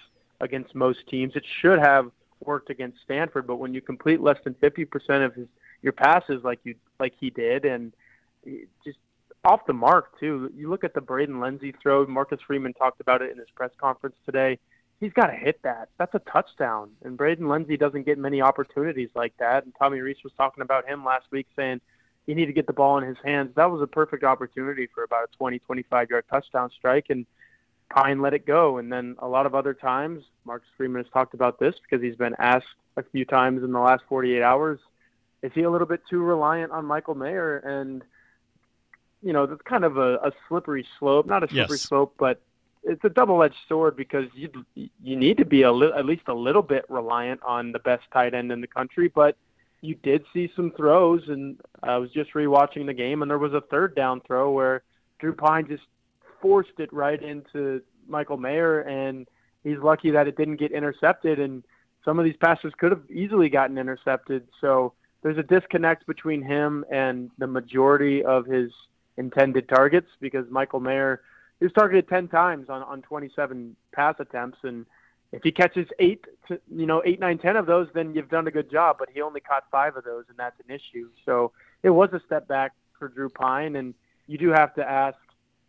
against 0.42 0.76
most 0.76 1.08
teams. 1.08 1.36
It 1.36 1.44
should 1.62 1.80
have 1.80 2.12
worked 2.44 2.70
against 2.70 3.00
Stanford, 3.04 3.48
but 3.48 3.56
when 3.56 3.74
you 3.74 3.82
complete 3.82 4.22
less 4.22 4.38
than 4.44 4.54
50% 4.56 5.26
of 5.26 5.34
his 5.34 5.48
your 5.82 5.94
passes 5.94 6.44
like 6.44 6.60
you 6.64 6.76
like 7.00 7.14
he 7.20 7.30
did, 7.30 7.66
and 7.66 7.94
just 8.84 8.98
off 9.46 9.66
the 9.66 9.74
mark 9.74 10.20
too. 10.20 10.52
You 10.56 10.70
look 10.70 10.84
at 10.84 10.94
the 10.94 11.02
Braden 11.02 11.40
Lenzy 11.40 11.74
throw. 11.82 12.06
Marcus 12.06 12.40
Freeman 12.46 12.74
talked 12.74 13.02
about 13.02 13.22
it 13.22 13.32
in 13.32 13.38
his 13.38 13.50
press 13.56 13.72
conference 13.78 14.16
today. 14.26 14.60
He's 15.00 15.14
got 15.14 15.28
to 15.28 15.34
hit 15.34 15.62
that. 15.64 15.90
That's 15.98 16.16
a 16.16 16.20
touchdown. 16.20 16.92
And 17.04 17.18
Braden 17.18 17.48
Lenzy 17.48 17.76
doesn't 17.76 18.06
get 18.06 18.18
many 18.18 18.42
opportunities 18.42 19.10
like 19.16 19.34
that. 19.40 19.66
And 19.66 19.74
Tommy 19.78 20.00
Rees 20.00 20.18
was 20.24 20.32
talking 20.38 20.62
about 20.62 20.88
him 20.88 21.04
last 21.04 21.26
week, 21.32 21.48
saying 21.56 21.82
you 22.26 22.36
need 22.36 22.46
to 22.46 22.54
get 22.54 22.68
the 22.68 22.74
ball 22.74 22.98
in 23.00 23.04
his 23.04 23.18
hands. 23.24 23.52
That 23.56 23.70
was 23.70 23.82
a 23.82 23.88
perfect 23.88 24.24
opportunity 24.24 24.88
for 24.94 25.04
about 25.04 25.26
a 25.26 25.38
20, 25.38 25.60
25 25.60 26.10
yard 26.10 26.26
touchdown 26.30 26.70
strike. 26.78 27.08
And 27.10 27.26
Pyne 27.90 28.22
let 28.22 28.34
it 28.34 28.46
go. 28.46 28.78
And 28.78 28.92
then 28.92 29.16
a 29.20 29.28
lot 29.28 29.46
of 29.46 29.56
other 29.56 29.74
times, 29.74 30.24
Marcus 30.46 30.70
Freeman 30.78 31.04
has 31.04 31.12
talked 31.12 31.34
about 31.34 31.60
this 31.60 31.76
because 31.82 32.02
he's 32.02 32.16
been 32.16 32.36
asked 32.40 32.66
a 32.96 33.04
few 33.04 33.26
times 33.26 33.64
in 33.64 33.74
the 33.74 33.80
last 33.80 34.04
48 34.08 34.42
hours. 34.42 34.80
Is 35.42 35.52
he 35.54 35.64
a 35.64 35.70
little 35.70 35.88
bit 35.88 36.02
too 36.10 36.22
reliant 36.22 36.72
on 36.72 36.86
Michael 36.86 37.16
Mayer? 37.16 37.58
And 37.58 38.04
you 39.24 39.34
know, 39.34 39.46
that's 39.46 39.62
kind 39.64 39.86
of 39.86 39.98
a, 39.98 40.16
a 40.16 40.32
slippery 40.48 40.86
slope. 41.00 41.26
Not 41.26 41.44
a 41.44 41.48
slippery 41.48 41.78
yes. 41.78 41.82
slope, 41.82 42.16
but 42.18 42.42
it's 42.84 43.04
a 43.06 43.10
double-edged 43.10 43.56
sword 43.68 43.96
because 43.96 44.26
you 44.36 44.50
you 44.76 45.16
need 45.16 45.38
to 45.38 45.46
be 45.46 45.62
a 45.62 45.72
li- 45.72 45.94
at 45.96 46.06
least 46.06 46.24
a 46.28 46.34
little 46.34 46.62
bit 46.62 46.86
reliant 46.90 47.42
on 47.44 47.72
the 47.72 47.80
best 47.80 48.04
tight 48.12 48.34
end 48.34 48.52
in 48.52 48.60
the 48.62 48.68
country, 48.68 49.08
but 49.08 49.38
you 49.82 49.96
did 49.96 50.24
see 50.34 50.52
some 50.56 50.72
throws, 50.72 51.28
and 51.28 51.60
I 51.82 51.98
was 51.98 52.10
just 52.12 52.34
rewatching 52.34 52.86
the 52.86 52.94
game, 52.94 53.22
and 53.22 53.30
there 53.30 53.38
was 53.38 53.54
a 53.54 53.62
third 53.62 53.96
down 53.96 54.22
throw 54.22 54.52
where 54.52 54.84
Drew 55.20 55.34
Pyne 55.34 55.68
just 55.68 55.84
forced 56.42 56.80
it 56.80 56.92
right 56.94 57.22
into 57.22 57.82
Michael 58.08 58.38
Mayer, 58.38 58.82
and 58.82 59.28
he's 59.64 59.78
lucky 59.78 60.12
that 60.12 60.28
it 60.28 60.38
didn't 60.38 60.56
get 60.56 60.72
intercepted. 60.72 61.40
And 61.40 61.64
some 62.06 62.18
of 62.18 62.26
these 62.26 62.38
passes 62.38 62.74
could 62.78 62.92
have 62.92 63.04
easily 63.12 63.50
gotten 63.50 63.78
intercepted. 63.78 64.48
So 64.62 64.94
there's 65.22 65.38
a 65.38 65.44
disconnect 65.44 66.06
between 66.08 66.42
him 66.42 66.86
and 66.92 67.30
the 67.38 67.48
majority 67.48 68.24
of 68.24 68.46
his 68.46 68.72
intended 69.18 69.70
targets 69.70 70.08
because 70.20 70.46
Michael 70.50 70.80
Mayer 70.80 71.22
was 71.62 71.72
targeted 71.74 72.08
10 72.10 72.28
times 72.28 72.70
on, 72.70 72.84
on 72.84 73.02
27 73.02 73.76
pass 73.94 74.16
attempts. 74.20 74.60
And 74.64 74.86
if 75.32 75.44
he 75.44 75.52
catches 75.52 75.88
eight, 76.00 76.26
to, 76.48 76.60
you 76.74 76.86
know, 76.86 77.02
eight, 77.06 77.20
nine, 77.20 77.38
10 77.38 77.56
of 77.56 77.66
those, 77.66 77.88
then 77.94 78.14
you've 78.14 78.30
done 78.30 78.48
a 78.48 78.52
good 78.52 78.70
job. 78.70 78.98
But 79.00 79.10
he 79.14 79.22
only 79.22 79.40
caught 79.40 79.64
five 79.72 79.96
of 79.96 80.04
those, 80.04 80.26
and 80.30 80.38
that's 80.38 80.60
an 80.68 80.74
issue. 80.74 81.10
So 81.26 81.52
it 81.82 81.90
was 81.90 82.10
a 82.14 82.22
step 82.26 82.48
back 82.48 82.74
for 83.00 83.08
Drew 83.08 83.30
Pyne 83.30 83.76
And 83.76 83.94
you 84.28 84.38
do 84.38 84.50
have 84.50 84.74
to 84.76 84.90
ask, 84.90 85.18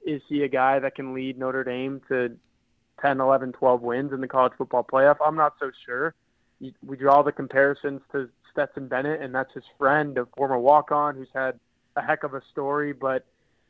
is 0.04 0.20
he 0.28 0.42
a 0.42 0.48
guy 0.48 0.78
that 0.78 0.94
can 0.94 1.14
lead 1.14 1.38
Notre 1.38 1.64
Dame 1.64 2.00
to 2.08 2.36
10, 3.00 3.20
11, 3.20 3.52
12 3.52 3.82
wins 3.82 4.12
in 4.12 4.20
the 4.20 4.28
college 4.28 4.52
football 4.58 4.84
playoff? 4.84 5.16
I'm 5.24 5.36
not 5.36 5.54
so 5.58 5.70
sure. 5.86 6.14
We 6.60 6.96
draw 6.96 7.22
the 7.22 7.32
comparisons 7.32 8.00
to 8.12 8.28
Stetson 8.52 8.88
Bennett, 8.88 9.20
and 9.20 9.34
that's 9.34 9.52
his 9.52 9.64
friend, 9.78 10.16
a 10.16 10.26
former 10.36 10.58
walk-on 10.58 11.16
who's 11.16 11.28
had 11.34 11.58
a 11.96 12.02
heck 12.02 12.22
of 12.22 12.34
a 12.34 12.42
story, 12.52 12.92
but 12.92 13.26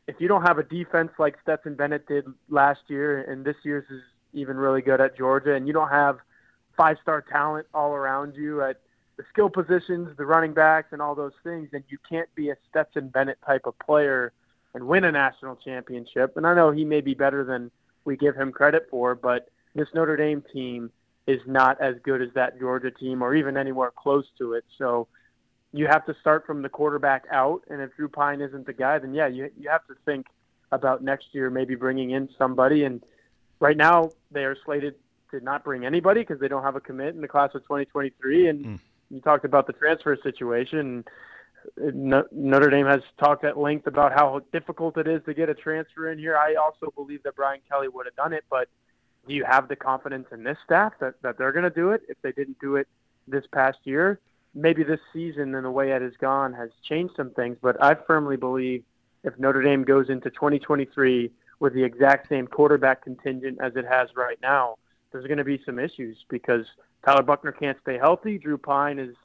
if 0.07 0.15
you 0.19 0.27
don't 0.27 0.43
have 0.43 0.57
a 0.57 0.63
defense 0.63 1.11
like 1.17 1.35
Stetson 1.41 1.75
Bennett 1.75 2.07
did 2.07 2.25
last 2.49 2.81
year, 2.87 3.23
and 3.23 3.43
this 3.43 3.55
year's 3.63 3.85
is 3.89 4.01
even 4.33 4.57
really 4.57 4.81
good 4.81 5.01
at 5.01 5.17
Georgia, 5.17 5.53
and 5.55 5.67
you 5.67 5.73
don't 5.73 5.89
have 5.89 6.17
five 6.77 6.97
star 7.01 7.21
talent 7.21 7.67
all 7.73 7.93
around 7.93 8.35
you 8.35 8.61
at 8.61 8.81
the 9.17 9.23
skill 9.31 9.49
positions, 9.49 10.09
the 10.17 10.25
running 10.25 10.53
backs, 10.53 10.89
and 10.91 11.01
all 11.01 11.15
those 11.15 11.33
things, 11.43 11.69
then 11.71 11.83
you 11.87 11.97
can't 12.07 12.33
be 12.35 12.49
a 12.49 12.57
Stetson 12.69 13.07
Bennett 13.07 13.37
type 13.45 13.65
of 13.65 13.77
player 13.79 14.33
and 14.73 14.85
win 14.85 15.05
a 15.05 15.11
national 15.11 15.55
championship. 15.55 16.35
And 16.35 16.45
I 16.45 16.53
know 16.53 16.71
he 16.71 16.83
may 16.83 17.01
be 17.01 17.13
better 17.13 17.43
than 17.45 17.71
we 18.03 18.17
give 18.17 18.35
him 18.35 18.51
credit 18.51 18.87
for, 18.91 19.15
but 19.15 19.49
this 19.73 19.87
Notre 19.93 20.17
Dame 20.17 20.43
team 20.53 20.91
is 21.27 21.39
not 21.47 21.79
as 21.81 21.95
good 22.03 22.21
as 22.21 22.29
that 22.35 22.59
Georgia 22.59 22.91
team 22.91 23.23
or 23.23 23.33
even 23.33 23.57
anywhere 23.57 23.91
close 23.95 24.25
to 24.37 24.53
it. 24.53 24.65
So 24.77 25.07
you 25.75 25.87
have 25.87 26.05
to 26.05 26.15
start 26.21 26.45
from 26.45 26.61
the 26.61 26.69
quarterback 26.69 27.25
out. 27.31 27.61
And 27.69 27.81
if 27.81 27.95
Drew 27.95 28.07
Pyne 28.07 28.41
isn't 28.41 28.65
the 28.65 28.73
guy, 28.73 28.97
then 28.97 29.13
yeah, 29.13 29.27
you 29.27 29.51
you 29.59 29.69
have 29.69 29.85
to 29.87 29.95
think 30.05 30.27
about 30.71 31.03
next 31.03 31.27
year 31.33 31.49
maybe 31.49 31.75
bringing 31.75 32.11
in 32.11 32.29
somebody. 32.37 32.85
And 32.85 33.03
right 33.59 33.77
now 33.77 34.11
they 34.31 34.45
are 34.45 34.55
slated 34.65 34.95
to 35.31 35.39
not 35.41 35.63
bring 35.63 35.85
anybody 35.85 36.21
because 36.21 36.39
they 36.39 36.47
don't 36.47 36.63
have 36.63 36.75
a 36.75 36.79
commit 36.79 37.13
in 37.15 37.21
the 37.21 37.27
class 37.27 37.49
of 37.55 37.63
2023. 37.63 38.47
And 38.47 38.65
mm. 38.65 38.79
you 39.09 39.19
talked 39.21 39.45
about 39.45 39.67
the 39.67 39.73
transfer 39.73 40.17
situation. 40.23 41.03
Notre 41.77 42.69
Dame 42.69 42.85
has 42.85 43.01
talked 43.19 43.43
at 43.43 43.57
length 43.57 43.87
about 43.87 44.13
how 44.13 44.41
difficult 44.53 44.97
it 44.97 45.07
is 45.07 45.21
to 45.25 45.33
get 45.33 45.49
a 45.49 45.55
transfer 45.55 46.11
in 46.11 46.19
here. 46.19 46.37
I 46.37 46.55
also 46.55 46.93
believe 46.95 47.23
that 47.23 47.35
Brian 47.35 47.59
Kelly 47.67 47.87
would 47.87 48.05
have 48.05 48.15
done 48.15 48.33
it, 48.33 48.45
but 48.49 48.69
do 49.27 49.33
you 49.33 49.43
have 49.43 49.67
the 49.67 49.75
confidence 49.75 50.27
in 50.31 50.43
this 50.43 50.57
staff 50.63 50.93
that, 50.99 51.15
that 51.23 51.39
they're 51.39 51.51
going 51.51 51.63
to 51.63 51.71
do 51.71 51.89
it 51.89 52.03
if 52.07 52.21
they 52.21 52.31
didn't 52.31 52.59
do 52.59 52.75
it 52.75 52.87
this 53.27 53.43
past 53.51 53.79
year? 53.83 54.19
Maybe 54.55 54.83
this 54.83 55.01
season 55.11 55.53
and 55.53 55.65
the 55.65 55.71
way 55.71 55.91
it 55.91 56.01
has 56.01 56.13
gone 56.19 56.53
has 56.53 56.69
changed 56.87 57.15
some 57.17 57.31
things, 57.31 57.57
but 57.61 57.81
I 57.83 57.93
firmly 57.93 58.37
believe 58.37 58.83
if 59.23 59.37
Notre 59.37 59.61
Dame 59.61 59.83
goes 59.83 60.09
into 60.09 60.29
2023 60.29 61.31
with 61.59 61.73
the 61.73 61.83
exact 61.83 62.29
same 62.29 62.47
quarterback 62.47 63.03
contingent 63.03 63.59
as 63.61 63.75
it 63.75 63.85
has 63.85 64.09
right 64.15 64.37
now, 64.41 64.77
there's 65.11 65.27
going 65.27 65.37
to 65.37 65.43
be 65.43 65.61
some 65.65 65.79
issues 65.79 66.17
because 66.29 66.65
Tyler 67.05 67.23
Buchner 67.23 67.51
can't 67.51 67.77
stay 67.81 67.97
healthy. 67.97 68.37
Drew 68.37 68.57
Pyne 68.57 68.99
is 68.99 69.15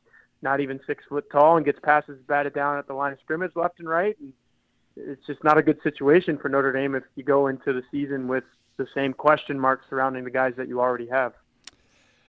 not 0.42 0.60
even 0.60 0.80
six 0.86 1.04
foot 1.08 1.30
tall 1.30 1.56
and 1.56 1.66
gets 1.66 1.78
passes 1.80 2.18
batted 2.26 2.54
down 2.54 2.78
at 2.78 2.86
the 2.86 2.94
line 2.94 3.12
of 3.12 3.18
scrimmage 3.20 3.52
left 3.54 3.78
and 3.78 3.88
right. 3.88 4.18
And 4.20 4.32
it's 4.96 5.26
just 5.26 5.42
not 5.44 5.58
a 5.58 5.62
good 5.62 5.78
situation 5.82 6.38
for 6.38 6.48
Notre 6.48 6.72
Dame 6.72 6.94
if 6.94 7.04
you 7.14 7.22
go 7.22 7.46
into 7.48 7.72
the 7.72 7.82
season 7.90 8.28
with 8.28 8.44
the 8.76 8.86
same 8.94 9.12
question 9.12 9.58
marks 9.58 9.86
surrounding 9.90 10.24
the 10.24 10.30
guys 10.30 10.54
that 10.56 10.68
you 10.68 10.80
already 10.80 11.06
have. 11.08 11.34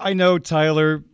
I 0.00 0.14
know, 0.14 0.38
Tyler, 0.38 1.04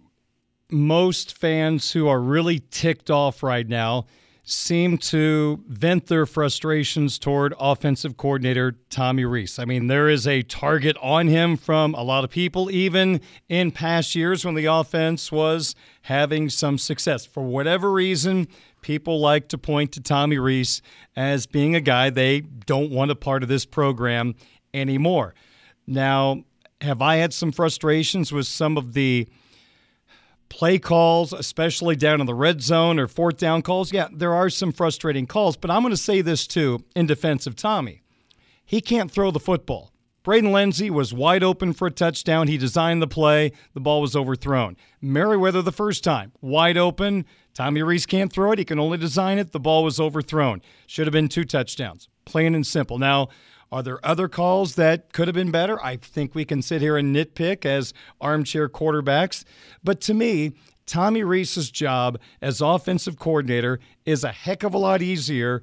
most 0.71 1.37
fans 1.37 1.91
who 1.91 2.07
are 2.07 2.21
really 2.21 2.61
ticked 2.71 3.11
off 3.11 3.43
right 3.43 3.69
now 3.69 4.07
seem 4.45 4.97
to 4.97 5.61
vent 5.67 6.07
their 6.07 6.25
frustrations 6.25 7.19
toward 7.19 7.53
offensive 7.59 8.17
coordinator 8.17 8.77
Tommy 8.89 9.25
Rees. 9.25 9.59
I 9.59 9.65
mean, 9.65 9.89
there 9.89 10.09
is 10.09 10.29
a 10.29 10.43
target 10.43 10.97
on 11.03 11.27
him 11.27 11.57
from 11.57 11.95
a 11.95 12.03
lot 12.05 12.23
of 12.23 12.31
people, 12.31 12.71
even 12.71 13.21
in 13.49 13.73
past 13.73 14.15
years 14.15 14.45
when 14.45 14.55
the 14.55 14.67
offense 14.67 15.33
was 15.33 15.75
having 16.03 16.49
some 16.49 16.79
success. 16.79 17.27
For 17.27 17.43
whatever 17.43 17.91
reason, 17.91 18.47
people 18.83 19.19
like 19.19 19.49
to 19.49 19.59
point 19.59 19.91
to 19.93 20.01
Tommy 20.01 20.39
Rees 20.39 20.81
as 21.17 21.47
being 21.47 21.75
a 21.75 21.81
guy 21.81 22.11
they 22.11 22.43
don't 22.43 22.93
want 22.93 23.11
a 23.11 23.17
part 23.17 23.43
of 23.43 23.49
this 23.49 23.67
program 23.67 24.37
anymore. 24.73 25.35
Now, 25.89 26.45
have 26.81 27.03
I 27.03 27.17
had 27.17 27.33
some 27.33 27.53
frustrations 27.53 28.33
with 28.33 28.47
some 28.47 28.77
of 28.77 28.93
the 28.93 29.29
play 30.49 30.79
calls, 30.79 31.33
especially 31.33 31.97
down 31.97 32.21
in 32.21 32.27
the 32.27 32.35
red 32.35 32.63
zone 32.63 32.99
or 32.99 33.07
fourth 33.07 33.39
down 33.39 33.63
calls? 33.63 33.93
Yeah, 33.93 34.09
there 34.13 34.35
are 34.35 34.51
some 34.51 34.73
frustrating 34.73 35.27
calls, 35.27 35.57
but 35.57 35.71
I'm 35.71 35.83
going 35.83 35.93
to 35.93 35.97
say 35.97 36.21
this 36.21 36.47
too 36.47 36.85
in 36.95 37.07
defense 37.07 37.47
of 37.47 37.57
Tommy. 37.57 38.03
He 38.65 38.81
can't 38.81 39.11
throw 39.11 39.31
the 39.31 39.41
football. 39.41 39.93
Braden 40.27 40.51
Lenzy 40.51 40.91
was 40.91 41.15
wide 41.15 41.45
open 41.45 41.73
for 41.73 41.87
a 41.87 41.91
touchdown. 41.91 42.49
He 42.49 42.59
designed 42.59 43.01
the 43.01 43.07
play. 43.07 43.53
The 43.75 43.81
ball 43.81 44.01
was 44.01 44.17
overthrown. 44.17 44.77
Merriweather 45.01 45.63
the 45.63 45.71
first 45.71 46.03
time, 46.03 46.33
wide 46.41 46.77
open. 46.77 47.25
Tommy 47.55 47.81
Rees 47.81 48.07
can't 48.07 48.33
throw 48.33 48.51
it. 48.51 48.59
He 48.59 48.65
can 48.65 48.81
only 48.81 48.99
design 48.99 49.39
it. 49.39 49.53
The 49.53 49.61
ball 49.61 49.85
was 49.85 50.01
overthrown. 50.01 50.63
Should 50.89 51.07
have 51.07 51.13
been 51.13 51.29
two 51.29 51.45
touchdowns. 51.45 52.09
Plain 52.25 52.57
and 52.57 52.67
simple. 52.67 52.99
Now, 52.99 53.29
are 53.73 53.83
there 53.83 54.05
other 54.05 54.29
calls 54.29 54.77
that 54.77 55.13
could 55.13 55.29
have 55.29 55.35
been 55.35 55.51
better? 55.51 55.83
I 55.85 55.97
think 55.97 56.35
we 56.35 56.45
can 56.45 56.63
sit 56.63 56.81
here 56.81 56.97
and 56.97 57.15
nitpick 57.15 57.67
as 57.67 57.93
armchair 58.21 58.69
quarterbacks. 58.69 59.45
But 59.83 60.01
to 60.03 60.15
me, 60.15 60.53
Tommy 60.87 61.25
Rees's 61.25 61.71
job 61.71 62.19
as 62.41 62.61
offensive 62.61 63.19
coordinator 63.19 63.81
is 64.05 64.23
a 64.23 64.31
heck 64.33 64.63
of 64.63 64.73
a 64.73 64.79
lot 64.79 65.03
easier 65.03 65.63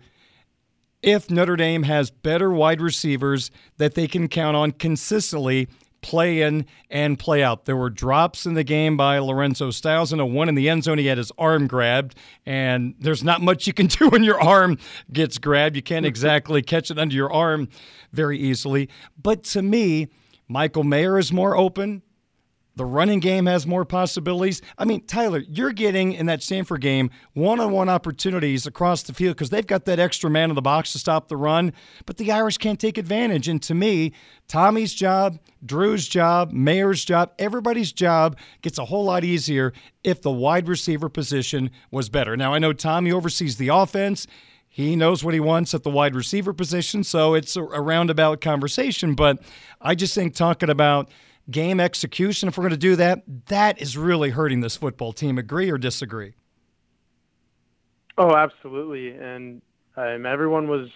if 1.01 1.29
Notre 1.29 1.55
Dame 1.55 1.83
has 1.83 2.11
better 2.11 2.51
wide 2.51 2.81
receivers 2.81 3.51
that 3.77 3.93
they 3.93 4.07
can 4.07 4.27
count 4.27 4.55
on 4.55 4.71
consistently 4.71 5.67
play 6.03 6.41
in 6.41 6.65
and 6.89 7.17
play 7.17 7.41
out. 7.41 7.65
There 7.65 7.75
were 7.75 7.89
drops 7.89 8.45
in 8.45 8.53
the 8.53 8.63
game 8.63 8.95
by 8.95 9.17
Lorenzo 9.19 9.71
Styles, 9.71 10.11
and 10.11 10.21
a 10.21 10.25
one 10.25 10.49
in 10.49 10.55
the 10.55 10.69
end 10.69 10.83
zone. 10.83 10.99
He 10.99 11.07
had 11.07 11.17
his 11.17 11.31
arm 11.37 11.65
grabbed, 11.65 12.15
and 12.45 12.93
there's 12.99 13.23
not 13.23 13.41
much 13.49 13.65
you 13.65 13.73
can 13.73 13.87
do 13.87 14.09
when 14.09 14.23
your 14.23 14.39
arm 14.39 14.77
gets 15.11 15.39
grabbed. 15.39 15.75
You 15.75 15.81
can't 15.81 16.05
exactly 16.13 16.61
catch 16.61 16.91
it 16.91 16.99
under 16.99 17.15
your 17.15 17.33
arm 17.33 17.69
very 18.11 18.37
easily. 18.37 18.89
But 19.21 19.43
to 19.45 19.61
me, 19.63 20.09
Michael 20.47 20.83
Mayer 20.83 21.17
is 21.17 21.31
more 21.31 21.57
open. 21.57 22.03
The 22.75 22.85
running 22.85 23.19
game 23.19 23.45
has 23.45 23.67
more 23.67 23.85
possibilities. 23.85 24.61
I 24.79 24.85
mean, 24.85 25.05
Tyler, 25.05 25.43
you're 25.47 25.73
getting 25.73 26.13
in 26.13 26.25
that 26.25 26.41
Stanford 26.41 26.81
game 26.81 27.11
one 27.33 27.59
on 27.59 27.71
one 27.71 27.87
opportunities 27.87 28.65
across 28.65 29.03
the 29.03 29.13
field 29.13 29.35
because 29.35 29.51
they've 29.51 29.65
got 29.65 29.85
that 29.85 29.99
extra 29.99 30.29
man 30.29 30.49
in 30.49 30.55
the 30.55 30.61
box 30.61 30.91
to 30.93 30.99
stop 30.99 31.27
the 31.27 31.37
run, 31.37 31.73
but 32.07 32.17
the 32.17 32.31
Irish 32.31 32.57
can't 32.57 32.79
take 32.79 32.97
advantage. 32.97 33.47
And 33.47 33.61
to 33.63 33.75
me, 33.75 34.13
Tommy's 34.47 34.93
job, 34.93 35.37
Drew's 35.63 36.07
job, 36.07 36.51
Mayer's 36.51 37.05
job, 37.05 37.33
everybody's 37.37 37.91
job 37.91 38.37
gets 38.63 38.79
a 38.79 38.85
whole 38.85 39.05
lot 39.05 39.23
easier 39.23 39.71
if 40.03 40.23
the 40.23 40.31
wide 40.31 40.67
receiver 40.67 41.09
position 41.09 41.69
was 41.91 42.09
better. 42.09 42.35
Now, 42.35 42.55
I 42.55 42.59
know 42.59 42.73
Tommy 42.73 43.11
oversees 43.11 43.57
the 43.57 43.67
offense. 43.67 44.25
He 44.67 44.95
knows 44.95 45.23
what 45.23 45.35
he 45.35 45.39
wants 45.39 45.75
at 45.75 45.83
the 45.83 45.91
wide 45.91 46.15
receiver 46.15 46.51
position, 46.51 47.03
so 47.03 47.35
it's 47.35 47.55
a, 47.55 47.61
roundabout 47.61 48.41
conversation. 48.41 49.13
But 49.13 49.43
I 49.79 49.93
just 49.93 50.15
think 50.15 50.33
talking 50.33 50.71
about 50.71 51.11
game 51.49 51.79
execution, 51.79 52.49
if 52.49 52.57
we're 52.57 52.63
going 52.63 52.71
to 52.71 52.77
do 52.77 52.95
that, 52.95 53.23
that 53.47 53.81
is 53.81 53.97
really 53.97 54.29
hurting 54.29 54.61
this 54.61 54.77
football 54.77 55.13
team. 55.13 55.37
Agree 55.37 55.69
or 55.69 55.77
disagree? 55.77 56.33
Oh, 58.17 58.35
absolutely. 58.35 59.11
And 59.15 59.61
um, 59.97 60.25
everyone 60.25 60.67
was 60.67 60.89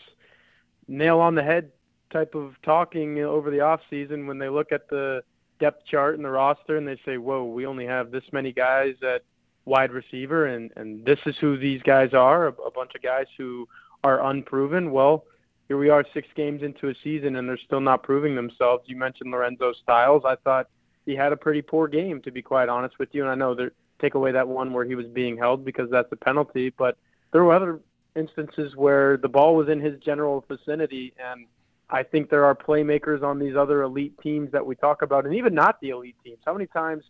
nail 0.87 1.19
on 1.19 1.35
the 1.35 1.43
head 1.43 1.71
type 2.11 2.35
of 2.35 2.55
talking 2.63 3.19
over 3.19 3.51
the 3.51 3.59
off 3.61 3.81
season 3.89 4.27
when 4.27 4.37
they 4.39 4.49
look 4.49 4.71
at 4.71 4.89
the 4.89 5.21
depth 5.59 5.85
chart 5.85 6.15
and 6.15 6.23
the 6.23 6.29
roster 6.29 6.77
and 6.77 6.87
they 6.87 6.99
say, 7.05 7.17
"Whoa, 7.17 7.43
we 7.43 7.65
only 7.65 7.85
have 7.85 8.11
this 8.11 8.23
many 8.31 8.51
guys 8.51 8.95
at 9.01 9.23
wide 9.65 9.91
receiver, 9.91 10.45
and 10.45 10.71
and 10.75 11.03
this 11.05 11.19
is 11.25 11.35
who 11.41 11.57
these 11.57 11.81
guys 11.81 12.13
are, 12.13 12.47
a, 12.47 12.51
a 12.51 12.71
bunch 12.71 12.91
of 12.95 13.01
guys 13.01 13.25
who 13.37 13.67
are 14.03 14.23
unproven." 14.29 14.91
Well, 14.91 15.25
here 15.67 15.77
we 15.77 15.89
are 15.89 16.05
six 16.13 16.27
games 16.35 16.63
into 16.63 16.89
a 16.89 16.95
season 17.03 17.35
and 17.35 17.47
they're 17.47 17.57
still 17.57 17.81
not 17.81 18.03
proving 18.03 18.35
themselves. 18.35 18.83
You 18.87 18.95
mentioned 18.95 19.31
Lorenzo 19.31 19.73
Styles. 19.73 20.23
I 20.25 20.35
thought 20.35 20.69
he 21.05 21.15
had 21.15 21.33
a 21.33 21.37
pretty 21.37 21.61
poor 21.61 21.87
game, 21.87 22.21
to 22.21 22.31
be 22.31 22.41
quite 22.41 22.69
honest 22.69 22.99
with 22.99 23.09
you. 23.13 23.21
And 23.23 23.31
I 23.31 23.35
know 23.35 23.53
they 23.53 23.67
take 23.99 24.15
away 24.15 24.31
that 24.31 24.47
one 24.47 24.71
where 24.73 24.85
he 24.85 24.95
was 24.95 25.07
being 25.07 25.37
held 25.37 25.65
because 25.65 25.89
that's 25.89 26.11
a 26.11 26.15
penalty, 26.15 26.69
but 26.77 26.97
there 27.31 27.43
were 27.43 27.53
other 27.53 27.79
instances 28.15 28.75
where 28.75 29.17
the 29.17 29.27
ball 29.27 29.55
was 29.55 29.69
in 29.69 29.79
his 29.79 29.99
general 29.99 30.45
vicinity. 30.47 31.13
And 31.19 31.45
I 31.89 32.03
think 32.03 32.29
there 32.29 32.45
are 32.45 32.55
playmakers 32.55 33.21
on 33.23 33.39
these 33.39 33.55
other 33.55 33.83
elite 33.83 34.17
teams 34.21 34.51
that 34.51 34.65
we 34.65 34.75
talk 34.75 35.01
about, 35.01 35.25
and 35.25 35.35
even 35.35 35.53
not 35.53 35.79
the 35.81 35.89
elite 35.89 36.15
teams. 36.23 36.39
How 36.45 36.53
many 36.53 36.67
times 36.67 37.03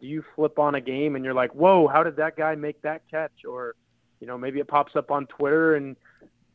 do 0.00 0.06
you 0.06 0.24
flip 0.34 0.58
on 0.58 0.74
a 0.76 0.80
game 0.80 1.16
and 1.16 1.24
you're 1.24 1.34
like, 1.34 1.54
whoa, 1.54 1.88
how 1.88 2.02
did 2.02 2.16
that 2.16 2.36
guy 2.36 2.54
make 2.54 2.80
that 2.82 3.02
catch? 3.10 3.44
Or, 3.48 3.74
you 4.20 4.26
know, 4.26 4.38
maybe 4.38 4.60
it 4.60 4.68
pops 4.68 4.96
up 4.96 5.10
on 5.10 5.26
Twitter 5.26 5.74
and 5.74 5.96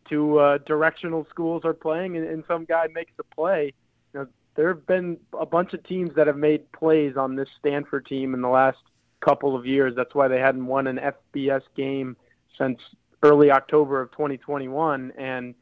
two 0.07 0.39
uh, 0.39 0.57
directional 0.59 1.25
schools 1.29 1.63
are 1.65 1.73
playing, 1.73 2.17
and, 2.17 2.27
and 2.27 2.43
some 2.47 2.65
guy 2.65 2.87
makes 2.93 3.11
a 3.19 3.35
play. 3.35 3.73
You 4.13 4.21
know, 4.21 4.27
there 4.55 4.67
have 4.69 4.85
been 4.85 5.17
a 5.39 5.45
bunch 5.45 5.73
of 5.73 5.83
teams 5.83 6.11
that 6.15 6.27
have 6.27 6.37
made 6.37 6.71
plays 6.71 7.17
on 7.17 7.35
this 7.35 7.49
Stanford 7.59 8.05
team 8.05 8.33
in 8.33 8.41
the 8.41 8.49
last 8.49 8.79
couple 9.21 9.55
of 9.55 9.65
years. 9.65 9.93
That's 9.95 10.13
why 10.13 10.27
they 10.27 10.39
hadn't 10.39 10.65
won 10.65 10.87
an 10.87 10.99
FBS 11.33 11.61
game 11.75 12.15
since 12.57 12.79
early 13.23 13.51
October 13.51 14.01
of 14.01 14.11
2021, 14.11 15.11
and 15.17 15.55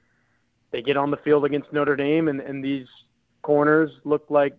they 0.71 0.81
get 0.81 0.98
on 0.98 1.12
the 1.12 1.17
field 1.17 1.45
against 1.45 1.71
Notre 1.71 1.95
Dame, 1.95 2.27
and, 2.27 2.39
and 2.39 2.63
these 2.63 2.88
corners 3.41 3.91
look 4.03 4.25
like 4.29 4.57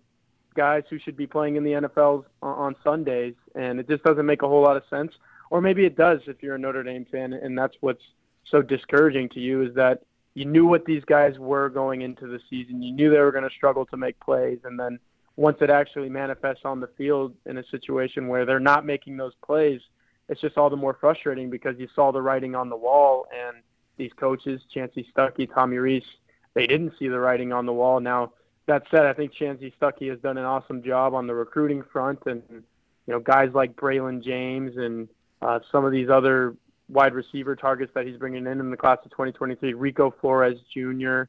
guys 0.54 0.84
who 0.90 0.98
should 0.98 1.16
be 1.16 1.26
playing 1.26 1.56
in 1.56 1.64
the 1.64 1.72
NFL 1.72 2.24
on 2.42 2.76
Sundays, 2.84 3.34
and 3.54 3.80
it 3.80 3.88
just 3.88 4.02
doesn't 4.04 4.26
make 4.26 4.42
a 4.42 4.48
whole 4.48 4.62
lot 4.62 4.76
of 4.76 4.82
sense. 4.90 5.12
Or 5.50 5.60
maybe 5.60 5.84
it 5.84 5.96
does 5.96 6.20
if 6.26 6.42
you're 6.42 6.54
a 6.54 6.58
Notre 6.58 6.82
Dame 6.82 7.06
fan, 7.10 7.32
and 7.32 7.56
that's 7.58 7.74
what's 7.80 8.02
so 8.44 8.62
discouraging 8.62 9.28
to 9.30 9.40
you 9.40 9.62
is 9.62 9.74
that 9.74 10.02
you 10.34 10.44
knew 10.44 10.66
what 10.66 10.84
these 10.84 11.04
guys 11.04 11.38
were 11.38 11.68
going 11.68 12.02
into 12.02 12.26
the 12.26 12.40
season. 12.48 12.82
You 12.82 12.92
knew 12.92 13.10
they 13.10 13.18
were 13.18 13.32
going 13.32 13.48
to 13.48 13.54
struggle 13.54 13.84
to 13.86 13.96
make 13.96 14.18
plays, 14.20 14.58
and 14.64 14.78
then 14.78 14.98
once 15.36 15.58
it 15.60 15.70
actually 15.70 16.08
manifests 16.08 16.64
on 16.64 16.80
the 16.80 16.88
field 16.98 17.34
in 17.46 17.58
a 17.58 17.66
situation 17.66 18.28
where 18.28 18.44
they're 18.44 18.60
not 18.60 18.84
making 18.84 19.16
those 19.16 19.34
plays, 19.44 19.80
it's 20.28 20.40
just 20.40 20.56
all 20.56 20.70
the 20.70 20.76
more 20.76 20.96
frustrating 20.98 21.50
because 21.50 21.78
you 21.78 21.88
saw 21.94 22.12
the 22.12 22.22
writing 22.22 22.54
on 22.54 22.68
the 22.68 22.76
wall, 22.76 23.26
and 23.34 23.58
these 23.96 24.12
coaches, 24.14 24.60
Chansi 24.74 25.04
Stuckey, 25.14 25.52
Tommy 25.52 25.76
Rees, 25.76 26.04
they 26.54 26.66
didn't 26.66 26.94
see 26.98 27.08
the 27.08 27.18
writing 27.18 27.52
on 27.52 27.66
the 27.66 27.72
wall. 27.72 28.00
Now, 28.00 28.32
that 28.66 28.84
said, 28.90 29.06
I 29.06 29.12
think 29.12 29.32
Chansi 29.34 29.72
Stuckey 29.80 30.08
has 30.10 30.18
done 30.20 30.38
an 30.38 30.44
awesome 30.44 30.82
job 30.82 31.14
on 31.14 31.26
the 31.26 31.34
recruiting 31.34 31.82
front, 31.92 32.20
and 32.26 32.42
you 32.50 32.62
know 33.12 33.20
guys 33.20 33.50
like 33.54 33.76
Braylon 33.76 34.22
James 34.22 34.76
and 34.76 35.08
uh, 35.40 35.60
some 35.70 35.84
of 35.84 35.92
these 35.92 36.08
other 36.08 36.54
wide 36.92 37.14
receiver 37.14 37.56
targets 37.56 37.90
that 37.94 38.06
he's 38.06 38.16
bringing 38.16 38.46
in 38.46 38.60
in 38.60 38.70
the 38.70 38.76
class 38.76 38.98
of 39.04 39.10
2023. 39.10 39.72
Rico 39.72 40.14
Flores 40.20 40.58
Jr., 40.72 41.22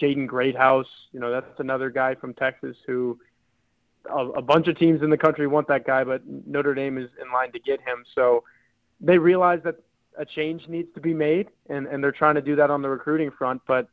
Jaden 0.00 0.26
Greathouse. 0.26 0.86
You 1.12 1.20
know, 1.20 1.30
that's 1.30 1.60
another 1.60 1.90
guy 1.90 2.14
from 2.14 2.32
Texas 2.34 2.76
who 2.86 3.18
a, 4.08 4.26
a 4.28 4.42
bunch 4.42 4.66
of 4.68 4.78
teams 4.78 5.02
in 5.02 5.10
the 5.10 5.18
country 5.18 5.46
want 5.46 5.68
that 5.68 5.86
guy, 5.86 6.04
but 6.04 6.22
Notre 6.26 6.74
Dame 6.74 6.96
is 6.98 7.10
in 7.22 7.30
line 7.32 7.52
to 7.52 7.58
get 7.58 7.80
him. 7.80 8.04
So 8.14 8.44
they 9.00 9.18
realize 9.18 9.60
that 9.64 9.76
a 10.18 10.24
change 10.24 10.66
needs 10.68 10.88
to 10.94 11.00
be 11.00 11.12
made, 11.12 11.48
and, 11.68 11.86
and 11.86 12.02
they're 12.02 12.12
trying 12.12 12.36
to 12.36 12.42
do 12.42 12.56
that 12.56 12.70
on 12.70 12.82
the 12.82 12.88
recruiting 12.88 13.30
front. 13.30 13.60
But 13.66 13.88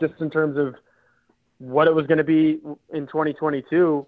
just 0.00 0.14
in 0.20 0.30
terms 0.30 0.58
of 0.58 0.74
what 1.58 1.86
it 1.86 1.94
was 1.94 2.06
going 2.06 2.18
to 2.18 2.24
be 2.24 2.60
in 2.92 3.06
2022, 3.06 4.06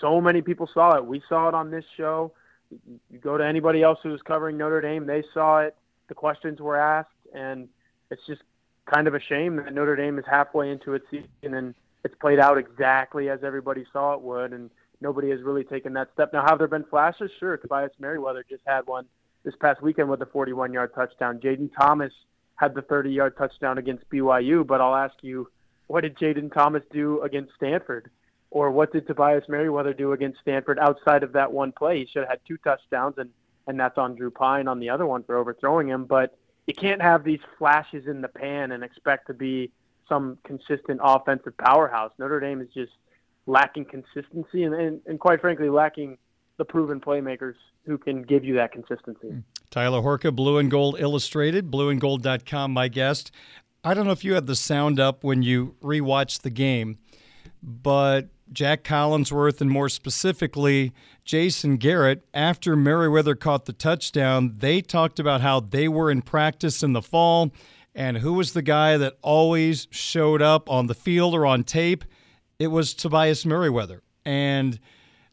so 0.00 0.20
many 0.20 0.40
people 0.40 0.68
saw 0.72 0.96
it. 0.96 1.04
We 1.04 1.22
saw 1.28 1.48
it 1.48 1.54
on 1.54 1.70
this 1.70 1.84
show 1.96 2.32
you 2.70 3.18
go 3.18 3.38
to 3.38 3.46
anybody 3.46 3.82
else 3.82 3.98
who 4.02 4.10
was 4.10 4.22
covering 4.22 4.56
Notre 4.56 4.80
Dame, 4.80 5.06
they 5.06 5.22
saw 5.34 5.60
it. 5.60 5.76
The 6.08 6.14
questions 6.14 6.60
were 6.60 6.76
asked, 6.76 7.10
and 7.34 7.68
it's 8.10 8.24
just 8.26 8.42
kind 8.86 9.06
of 9.06 9.14
a 9.14 9.20
shame 9.20 9.56
that 9.56 9.72
Notre 9.74 9.96
Dame 9.96 10.18
is 10.18 10.24
halfway 10.30 10.70
into 10.70 10.94
its 10.94 11.04
season 11.10 11.28
and 11.42 11.74
it's 12.04 12.14
played 12.20 12.38
out 12.38 12.58
exactly 12.58 13.28
as 13.28 13.42
everybody 13.42 13.84
saw 13.92 14.14
it 14.14 14.20
would, 14.20 14.52
and 14.52 14.70
nobody 15.00 15.30
has 15.30 15.42
really 15.42 15.64
taken 15.64 15.92
that 15.94 16.08
step. 16.14 16.32
Now, 16.32 16.46
have 16.46 16.58
there 16.58 16.68
been 16.68 16.84
flashes? 16.84 17.30
Sure. 17.38 17.56
Tobias 17.56 17.92
Merriweather 17.98 18.44
just 18.48 18.62
had 18.66 18.86
one 18.86 19.06
this 19.44 19.54
past 19.60 19.82
weekend 19.82 20.08
with 20.08 20.22
a 20.22 20.26
41-yard 20.26 20.94
touchdown. 20.94 21.38
Jayden 21.38 21.70
Thomas 21.78 22.12
had 22.54 22.74
the 22.74 22.82
30-yard 22.82 23.36
touchdown 23.36 23.78
against 23.78 24.08
BYU, 24.10 24.66
but 24.66 24.80
I'll 24.80 24.94
ask 24.94 25.14
you, 25.22 25.48
what 25.88 26.02
did 26.02 26.16
Jayden 26.16 26.52
Thomas 26.52 26.82
do 26.92 27.20
against 27.22 27.54
Stanford? 27.56 28.10
Or 28.50 28.70
what 28.70 28.92
did 28.92 29.06
Tobias 29.06 29.44
Merriweather 29.48 29.92
do 29.92 30.12
against 30.12 30.40
Stanford 30.40 30.78
outside 30.78 31.22
of 31.22 31.32
that 31.32 31.52
one 31.52 31.72
play? 31.72 32.00
He 32.00 32.06
should 32.06 32.20
have 32.20 32.28
had 32.28 32.40
two 32.46 32.56
touchdowns, 32.58 33.14
and 33.18 33.30
and 33.66 33.78
that's 33.78 33.98
on 33.98 34.14
Drew 34.14 34.30
Pyne 34.30 34.66
on 34.66 34.80
the 34.80 34.88
other 34.88 35.06
one 35.06 35.22
for 35.22 35.36
overthrowing 35.36 35.88
him. 35.88 36.06
But 36.06 36.36
you 36.66 36.74
can't 36.74 37.02
have 37.02 37.24
these 37.24 37.40
flashes 37.58 38.06
in 38.06 38.22
the 38.22 38.28
pan 38.28 38.72
and 38.72 38.82
expect 38.82 39.26
to 39.26 39.34
be 39.34 39.70
some 40.08 40.38
consistent 40.44 41.00
offensive 41.02 41.56
powerhouse. 41.58 42.12
Notre 42.18 42.40
Dame 42.40 42.62
is 42.62 42.68
just 42.72 42.92
lacking 43.46 43.84
consistency 43.84 44.64
and, 44.64 44.74
and, 44.74 45.00
and 45.06 45.20
quite 45.20 45.40
frankly 45.40 45.68
lacking 45.68 46.18
the 46.56 46.64
proven 46.64 47.00
playmakers 47.00 47.54
who 47.84 47.96
can 47.98 48.22
give 48.22 48.44
you 48.44 48.54
that 48.54 48.72
consistency. 48.72 49.28
Hmm. 49.28 49.38
Tyler 49.70 50.00
Horka, 50.00 50.34
Blue 50.34 50.58
and 50.58 50.70
Gold 50.70 50.96
Illustrated, 50.98 51.70
blueandgold.com, 51.70 52.72
my 52.72 52.88
guest. 52.88 53.30
I 53.84 53.94
don't 53.94 54.06
know 54.06 54.12
if 54.12 54.24
you 54.24 54.34
had 54.34 54.46
the 54.46 54.56
sound 54.56 54.98
up 54.98 55.24
when 55.24 55.42
you 55.42 55.76
rewatched 55.82 56.40
the 56.40 56.50
game, 56.50 56.98
but 57.62 58.28
Jac 58.52 58.84
Collinsworth, 58.84 59.60
and 59.60 59.70
more 59.70 59.88
specifically, 59.88 60.92
Jason 61.24 61.76
Garrett, 61.76 62.26
after 62.32 62.76
Merriweather 62.76 63.34
caught 63.34 63.66
the 63.66 63.72
touchdown, 63.72 64.54
they 64.58 64.80
talked 64.80 65.18
about 65.18 65.40
how 65.40 65.60
they 65.60 65.88
were 65.88 66.10
in 66.10 66.22
practice 66.22 66.82
in 66.82 66.92
the 66.92 67.02
fall 67.02 67.52
and 67.94 68.18
who 68.18 68.32
was 68.32 68.52
the 68.52 68.62
guy 68.62 68.96
that 68.96 69.18
always 69.22 69.88
showed 69.90 70.40
up 70.40 70.70
on 70.70 70.86
the 70.86 70.94
field 70.94 71.34
or 71.34 71.44
on 71.44 71.64
tape. 71.64 72.04
It 72.58 72.68
was 72.68 72.94
Tobias 72.94 73.44
Merriweather. 73.44 74.02
And 74.24 74.78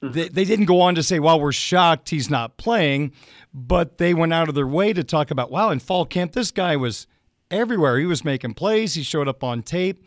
mm-hmm. 0.02 0.12
they, 0.12 0.30
they 0.30 0.46
didn't 0.46 0.66
go 0.66 0.82
on 0.82 0.96
to 0.96 1.04
say, 1.04 1.20
well, 1.20 1.40
we're 1.40 1.52
shocked 1.52 2.10
he's 2.10 2.30
not 2.30 2.58
playing, 2.58 3.12
but 3.54 3.98
they 3.98 4.14
went 4.14 4.34
out 4.34 4.50
of 4.50 4.56
their 4.56 4.68
way 4.68 4.94
to 4.94 5.04
talk 5.04 5.32
about, 5.32 5.52
wow, 5.52 5.70
in 5.70 5.80
fall 5.80 6.06
camp, 6.06 6.34
this 6.34 6.52
guy 6.52 6.76
was 6.76 7.08
everywhere. 7.52 8.00
He 8.00 8.06
was 8.06 8.26
making 8.26 8.56
plays, 8.56 8.96
he 8.96 9.04
showed 9.04 9.28
up 9.28 9.44
on 9.44 9.62
tape. 9.62 10.04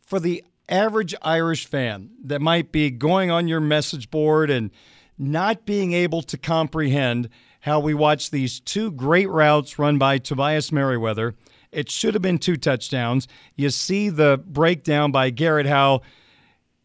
For 0.00 0.18
the 0.18 0.44
average 0.72 1.14
Irish 1.22 1.66
fan 1.66 2.10
that 2.24 2.40
might 2.40 2.72
be 2.72 2.90
going 2.90 3.30
on 3.30 3.46
your 3.46 3.60
message 3.60 4.10
board 4.10 4.50
and 4.50 4.70
not 5.18 5.66
being 5.66 5.92
able 5.92 6.22
to 6.22 6.38
comprehend 6.38 7.28
how 7.60 7.78
we 7.78 7.94
watch 7.94 8.30
these 8.30 8.58
two 8.58 8.90
great 8.90 9.28
routes 9.28 9.78
run 9.78 9.98
by 9.98 10.18
Tobias 10.18 10.72
Merriweather. 10.72 11.34
It 11.70 11.90
should 11.90 12.14
have 12.14 12.22
been 12.22 12.38
two 12.38 12.56
touchdowns. 12.56 13.28
You 13.54 13.70
see 13.70 14.08
the 14.08 14.42
breakdown 14.44 15.12
by 15.12 15.30
Garrett 15.30 15.66
how 15.66 16.00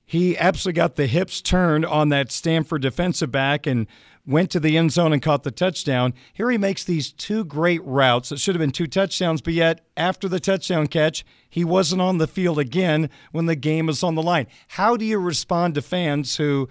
he 0.06 0.38
absolutely 0.38 0.78
got 0.78 0.96
the 0.96 1.08
hips 1.08 1.42
turned 1.42 1.86
on 1.86 2.10
that 2.10 2.32
Stanford 2.32 2.82
defensive 2.82 3.32
back 3.32 3.66
and 3.66 3.88
went 4.28 4.52
to 4.52 4.60
the 4.60 4.78
end 4.78 4.92
zone 4.92 5.14
and 5.14 5.22
caught 5.22 5.44
the 5.44 5.52
touchdown. 5.52 6.14
Here 6.34 6.52
he 6.52 6.58
makes 6.58 6.84
these 6.84 7.12
two 7.12 7.46
great 7.46 7.84
routes 7.84 8.30
that 8.30 8.40
should 8.40 8.54
have 8.54 8.60
been 8.60 8.72
two 8.72 8.86
touchdowns, 8.86 9.42
but 9.42 9.54
yet 9.54 9.86
after 9.96 10.28
the 10.28 10.42
touchdown 10.42 10.88
catch, 10.88 11.26
he 11.50 11.64
wasn't 11.64 12.02
on 12.02 12.18
the 12.18 12.28
field 12.28 12.60
again 12.60 13.10
when 13.32 13.46
the 13.46 13.56
game 13.56 13.88
was 13.88 14.04
on 14.04 14.16
the 14.16 14.22
line. 14.22 14.48
How 14.68 14.98
do 14.98 15.06
you 15.06 15.18
respond 15.18 15.76
to 15.76 15.82
fans 15.82 16.36
who 16.36 16.68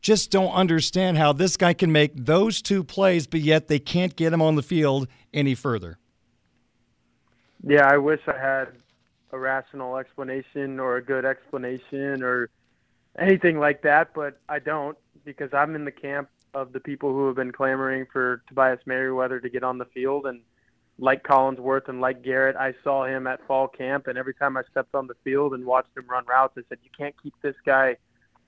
just 0.00 0.30
don't 0.30 0.52
understand 0.52 1.18
how 1.18 1.32
this 1.32 1.56
guy 1.56 1.72
can 1.72 1.90
make 1.90 2.12
those 2.14 2.62
two 2.62 2.84
plays, 2.84 3.26
but 3.26 3.40
yet 3.40 3.66
they 3.66 3.80
can't 3.80 4.14
get 4.14 4.32
him 4.32 4.40
on 4.40 4.54
the 4.54 4.62
field 4.62 5.08
any 5.34 5.56
further? 5.56 5.98
Yeah, 7.64 7.88
I 7.88 7.96
wish 7.96 8.20
I 8.28 8.38
had 8.38 8.68
a 9.32 9.38
rational 9.38 9.96
explanation 9.96 10.78
or 10.78 10.98
a 10.98 11.02
good 11.02 11.24
explanation 11.24 12.22
or 12.22 12.48
anything 13.18 13.58
like 13.58 13.82
that, 13.82 14.14
but 14.14 14.38
I 14.48 14.60
don't 14.60 14.96
because 15.24 15.52
I'm 15.52 15.74
in 15.74 15.84
the 15.84 15.90
camp 15.90 16.28
of 16.56 16.72
the 16.72 16.80
people 16.80 17.12
who 17.12 17.26
have 17.26 17.36
been 17.36 17.52
clamoring 17.52 18.06
for 18.10 18.42
Tobias 18.48 18.80
Merriweather 18.86 19.40
to 19.40 19.50
get 19.50 19.62
on 19.62 19.76
the 19.76 19.84
field. 19.84 20.24
And 20.24 20.40
like 20.98 21.22
Collinsworth 21.22 21.88
and 21.88 22.00
like 22.00 22.22
Garrett, 22.22 22.56
I 22.56 22.72
saw 22.82 23.04
him 23.04 23.26
at 23.26 23.46
fall 23.46 23.68
camp, 23.68 24.06
and 24.06 24.16
every 24.16 24.32
time 24.32 24.56
I 24.56 24.62
stepped 24.70 24.94
on 24.94 25.06
the 25.06 25.16
field 25.22 25.52
and 25.52 25.66
watched 25.66 25.94
him 25.94 26.06
run 26.08 26.24
routes, 26.24 26.54
I 26.56 26.62
said, 26.70 26.78
"You 26.82 26.90
can't 26.96 27.14
keep 27.22 27.34
this 27.42 27.54
guy 27.66 27.96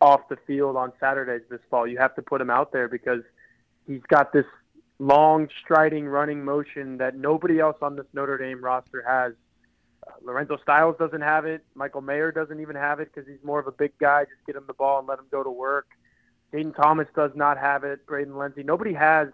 off 0.01 0.27
the 0.31 0.39
field 0.47 0.77
on 0.77 0.93
Saturdays 0.99 1.43
this 1.51 1.61
fall. 1.69 1.87
You 1.87 1.99
have 1.99 2.15
to 2.15 2.23
put 2.23 2.41
him 2.41 2.49
out 2.49 2.73
there 2.73 2.89
because 2.89 3.23
he's 3.87 4.03
got 4.09 4.33
this 4.33 4.47
long 4.99 5.49
striding 5.63 6.07
running 6.07 6.43
motion 6.43 6.97
that 6.99 7.15
nobody 7.15 7.61
else 7.61 7.77
on 7.83 7.95
this 7.95 8.07
Notre 8.15 8.39
Dame 8.39 8.65
roster 8.65 9.05
has. 9.07 9.35
Uh, 10.07 10.13
Lorenzo 10.23 10.57
Styles 10.63 10.97
doesn't 10.99 11.21
have 11.21 11.45
it. 11.45 11.63
Michael 11.75 12.01
Mayer 12.01 12.33
doesn't 12.33 12.61
even 12.61 12.77
have 12.77 13.01
it 13.01 13.13
because 13.13 13.29
he's 13.29 13.43
more 13.45 13.59
of 13.59 13.67
a 13.67 13.73
big 13.73 13.93
guy. 13.99 14.25
Just 14.25 14.47
get 14.47 14.57
him 14.57 14.65
the 14.67 14.73
ball 14.73 14.99
and 15.01 15.09
let 15.09 15.19
him 15.19 15.27
go 15.31 15.43
to 15.43 15.51
work. 15.51 15.89
Dayton 16.53 16.73
Thomas 16.73 17.09
does 17.15 17.33
not 17.35 17.59
have 17.59 17.85
it. 17.85 18.07
Braden 18.07 18.37
Lenzy. 18.37 18.63
Nobody 18.63 18.93
has 18.95 19.29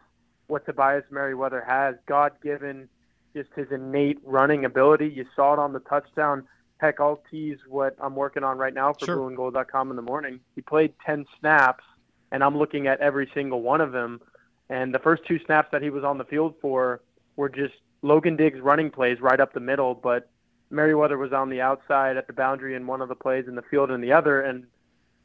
what 0.46 0.66
Tobias 0.66 1.04
Merriweather 1.10 1.64
has. 1.66 1.94
God 2.06 2.32
given, 2.42 2.88
just 3.34 3.50
his 3.54 3.70
innate 3.70 4.18
running 4.24 4.64
ability. 4.64 5.08
You 5.08 5.24
saw 5.36 5.52
it 5.54 5.58
on 5.58 5.72
the 5.72 5.80
touchdown. 5.80 6.46
Heck, 6.78 7.00
I'll 7.00 7.22
tease 7.30 7.58
what 7.68 7.96
I'm 8.00 8.16
working 8.16 8.42
on 8.42 8.58
right 8.58 8.74
now 8.74 8.92
for 8.92 9.06
Sure. 9.06 9.16
blueandgold.com 9.16 9.90
in 9.90 9.96
the 9.96 10.02
morning. 10.02 10.40
He 10.54 10.60
played 10.60 10.92
10 11.06 11.24
snaps, 11.38 11.84
and 12.32 12.42
I'm 12.42 12.56
looking 12.58 12.88
at 12.88 13.00
every 13.00 13.30
single 13.32 13.62
one 13.62 13.80
of 13.80 13.92
them. 13.92 14.20
And 14.68 14.94
the 14.94 14.98
first 14.98 15.24
two 15.24 15.38
snaps 15.44 15.68
that 15.72 15.82
he 15.82 15.90
was 15.90 16.04
on 16.04 16.18
the 16.18 16.24
field 16.24 16.56
for 16.60 17.00
were 17.36 17.48
just 17.48 17.74
Logan 18.02 18.36
Diggs 18.36 18.60
running 18.60 18.90
plays 18.90 19.20
right 19.20 19.38
up 19.38 19.52
the 19.52 19.60
middle, 19.60 19.94
but 19.94 20.28
Merriweather 20.70 21.16
was 21.16 21.32
on 21.32 21.48
the 21.48 21.60
outside 21.60 22.16
at 22.16 22.26
the 22.26 22.32
boundary 22.32 22.74
in 22.74 22.86
one 22.86 23.00
of 23.00 23.08
the 23.08 23.14
plays 23.14 23.46
in 23.46 23.54
the 23.54 23.62
field 23.62 23.90
in 23.90 24.00
the 24.00 24.12
other, 24.12 24.40
and 24.42 24.66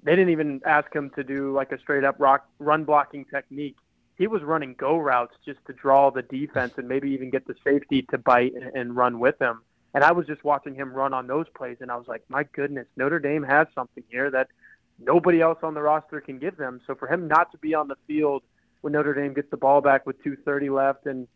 they 0.03 0.11
didn't 0.11 0.29
even 0.29 0.61
ask 0.65 0.93
him 0.93 1.11
to 1.15 1.23
do 1.23 1.53
like 1.53 1.71
a 1.71 1.79
straight 1.79 2.03
up 2.03 2.15
rock 2.19 2.47
run 2.59 2.83
blocking 2.83 3.25
technique. 3.25 3.75
He 4.17 4.27
was 4.27 4.43
running 4.43 4.75
go 4.77 4.97
routes 4.97 5.35
just 5.45 5.59
to 5.67 5.73
draw 5.73 6.11
the 6.11 6.21
defense 6.21 6.73
and 6.77 6.87
maybe 6.87 7.11
even 7.11 7.29
get 7.29 7.47
the 7.47 7.55
safety 7.63 8.01
to 8.11 8.17
bite 8.17 8.53
and, 8.53 8.75
and 8.75 8.95
run 8.95 9.19
with 9.19 9.39
him. 9.41 9.61
And 9.93 10.03
I 10.03 10.11
was 10.11 10.27
just 10.27 10.43
watching 10.43 10.75
him 10.75 10.93
run 10.93 11.13
on 11.13 11.25
those 11.25 11.47
plays, 11.55 11.77
and 11.81 11.89
I 11.89 11.95
was 11.95 12.07
like, 12.07 12.23
my 12.29 12.43
goodness, 12.43 12.85
Notre 12.95 13.19
Dame 13.19 13.43
has 13.43 13.67
something 13.73 14.03
here 14.09 14.29
that 14.29 14.47
nobody 14.99 15.41
else 15.41 15.57
on 15.63 15.73
the 15.73 15.81
roster 15.81 16.21
can 16.21 16.37
give 16.37 16.57
them. 16.57 16.79
So 16.85 16.95
for 16.95 17.11
him 17.11 17.27
not 17.27 17.51
to 17.53 17.57
be 17.57 17.73
on 17.73 17.87
the 17.87 17.95
field 18.07 18.43
when 18.81 18.93
Notre 18.93 19.13
Dame 19.13 19.33
gets 19.33 19.49
the 19.49 19.57
ball 19.57 19.81
back 19.81 20.05
with 20.05 20.21
2:30 20.23 20.69
left 20.69 21.05
and 21.05 21.27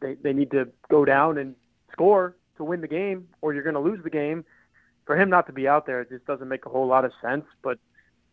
they 0.00 0.14
they 0.14 0.32
need 0.32 0.50
to 0.52 0.68
go 0.88 1.04
down 1.04 1.38
and 1.38 1.54
score 1.92 2.36
to 2.56 2.64
win 2.64 2.80
the 2.80 2.88
game, 2.88 3.28
or 3.40 3.52
you're 3.52 3.62
going 3.62 3.74
to 3.74 3.80
lose 3.80 4.02
the 4.02 4.10
game. 4.10 4.44
For 5.04 5.16
him 5.16 5.30
not 5.30 5.46
to 5.46 5.52
be 5.52 5.66
out 5.66 5.86
there, 5.86 6.02
it 6.02 6.10
just 6.10 6.26
doesn't 6.26 6.48
make 6.48 6.66
a 6.66 6.68
whole 6.68 6.86
lot 6.86 7.04
of 7.04 7.12
sense. 7.22 7.44
But 7.62 7.78